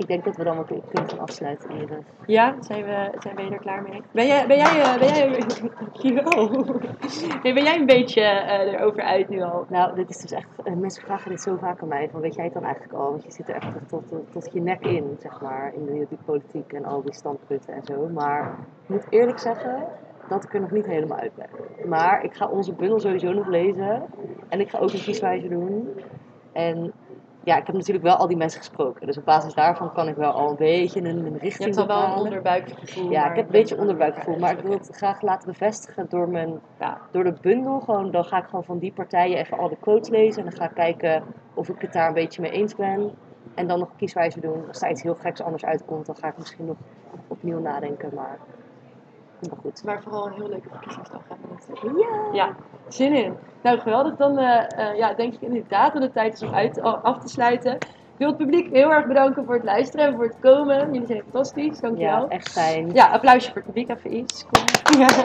[0.00, 2.04] Ik denk dat we dan kun- kunnen gaan afsluiten, Iris.
[2.26, 4.02] Ja, zijn we, zijn we er klaar mee?
[4.12, 5.42] Ben jij, ben jij, eh, ben jij,
[5.78, 6.48] dankjewel.
[7.42, 9.64] Nee, ben jij een beetje eh, erover uit nu al?
[9.68, 12.34] Nou, dit is dus echt, eh, mensen vragen dit zo vaak aan mij, van weet
[12.34, 13.10] jij het dan eigenlijk al?
[13.10, 16.18] Want je zit er echt tot, tot, je nek in, zeg maar, in die, die
[16.24, 18.08] politiek en al die standpunten en zo.
[18.14, 19.84] Maar ik moet eerlijk zeggen
[20.28, 21.88] dat ik er nog niet helemaal uit ben.
[21.88, 24.02] Maar ik ga onze bundel sowieso nog lezen
[24.48, 25.88] en ik ga ook een kieswijze doen.
[26.52, 26.92] En
[27.44, 30.14] ja, ik heb natuurlijk wel al die mensen gesproken, dus op basis daarvan kan ik
[30.16, 33.10] wel al een beetje een, een Je richting hebt al wel een onderbuikgevoel.
[33.10, 36.60] Ja, ik heb een beetje onderbuikgevoel, maar ik wil het graag laten bevestigen door, mijn,
[36.78, 36.98] Ja.
[37.10, 37.80] door de bundel.
[37.80, 40.58] Gewoon, dan ga ik gewoon van die partijen even al de quotes lezen en dan
[40.58, 41.22] ga ik kijken
[41.54, 43.10] of ik het daar een beetje mee eens ben.
[43.54, 44.68] En dan nog kieswijze doen.
[44.68, 46.76] Als daar iets heel geks anders uitkomt, dan ga ik misschien nog
[47.26, 48.38] opnieuw nadenken, maar
[49.40, 49.84] komt goed.
[49.84, 51.98] Maar vooral een heel leuke verkiezingsdag hebben natuurlijk.
[51.98, 52.28] Ja!
[52.32, 52.56] Ja,
[52.88, 53.36] zin in.
[53.62, 54.16] Nou, geweldig.
[54.16, 57.28] Dan eh, eh, ja, denk ik inderdaad dat het tijd is om uit, af te
[57.28, 57.78] sluiten.
[58.20, 60.92] Wil het publiek heel erg bedanken voor het luisteren en voor het komen.
[60.92, 62.28] Jullie zijn fantastisch, Ja, dankjewel.
[62.28, 62.90] echt fijn.
[62.92, 64.46] Ja, applausje voor het publiek even iets.
[64.50, 64.98] Kom.
[65.00, 65.08] Ja.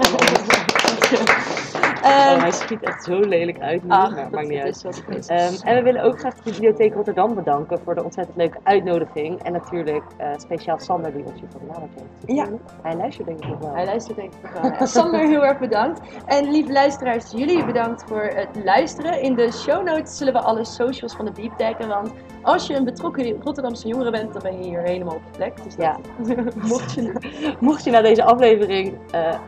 [2.06, 5.04] Oh, Ehm, hij schiet echt zo lelijk uit nu, ach, maar maakt niet uit.
[5.28, 9.44] Ehm, en we willen ook graag de Bibliotheek Rotterdam bedanken voor de ontzettend leuke uitnodiging.
[9.44, 12.38] En natuurlijk eh, speciaal Sander die ons hiervoor benaderd heeft.
[12.38, 12.48] Ja.
[12.82, 13.74] Hij luistert denk ik nog wel.
[13.74, 14.72] Hij luistert denk ik nog wel.
[14.80, 16.02] Ja, Sander, heel erg bedankt.
[16.26, 19.22] En lieve luisteraars, jullie bedankt voor het luisteren.
[19.22, 21.88] In de show notes zullen we alle socials van de Beep taggen.
[21.88, 25.38] Want als je een betrokken Rotterdamse jongere bent, dan ben je hier helemaal op je
[25.38, 25.64] plek.
[25.64, 25.98] Dus dat, Ja.
[26.68, 27.14] mocht je
[27.60, 29.40] Mocht je na deze aflevering, eh,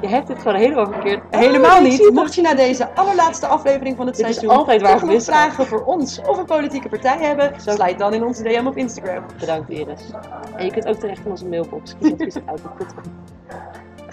[0.00, 1.22] je hebt het gewoon helemaal verkeerd.
[1.30, 2.10] Helemaal Oh, zie niet.
[2.14, 5.20] Mocht je na deze allerlaatste aflevering van het Dit is seizoen altijd waar toch we
[5.20, 9.24] vragen voor ons of een politieke partij hebben, sluit dan in onze DM op Instagram.
[9.38, 10.10] Bedankt Iris.
[10.56, 11.94] En je kunt ook terecht in onze mailbox.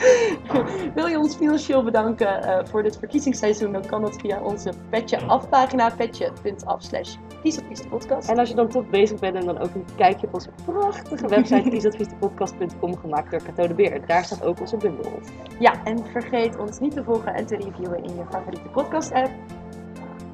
[0.96, 5.22] Wil je ons financieel bedanken eh, voor dit verkiezingsseizoen, dan kan dat via onze Petje
[5.22, 8.30] Af pagina, petje.af slash kiesadviesdepodcast.
[8.30, 11.28] En als je dan toch bezig bent en dan ook een kijkje op onze prachtige
[11.28, 14.06] website kiesadviesdepodcast.com gemaakt door Cato de Beer.
[14.06, 15.22] Daar staat ook onze bundel op.
[15.60, 19.32] Ja, en vergeet ons niet te volgen en te reviewen in je favoriete podcast app.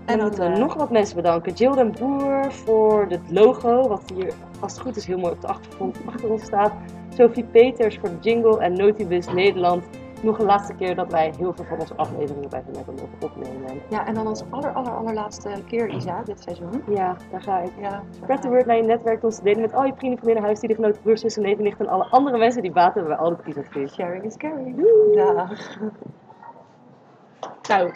[0.07, 1.53] En dan moeten we nog wat mensen bedanken.
[1.53, 5.41] Jill den Boer voor het logo, wat hier als het goed is heel mooi op
[5.41, 6.71] de achtergrond achter ons staat.
[7.09, 9.83] Sophie Peters voor de jingle en Notibus Nederland.
[10.21, 13.81] Nog een laatste keer dat wij heel veel van onze afleveringen bij hebben mogen opnemen.
[13.89, 16.83] Ja, en dan als aller, aller, allerlaatste keer, Isa, dit seizoen.
[16.89, 17.71] Ja, daar ga ik.
[17.79, 20.43] Ja, Spread the word naar je netwerk om te delen met al je vrienden, vriendinnen,
[20.43, 23.91] huisdieren, broers, zussen, neven, nichten en alle andere mensen die baat hebben bij al het.
[23.91, 24.85] Sharing is caring.
[25.15, 25.77] Dag.
[27.67, 27.91] Nou,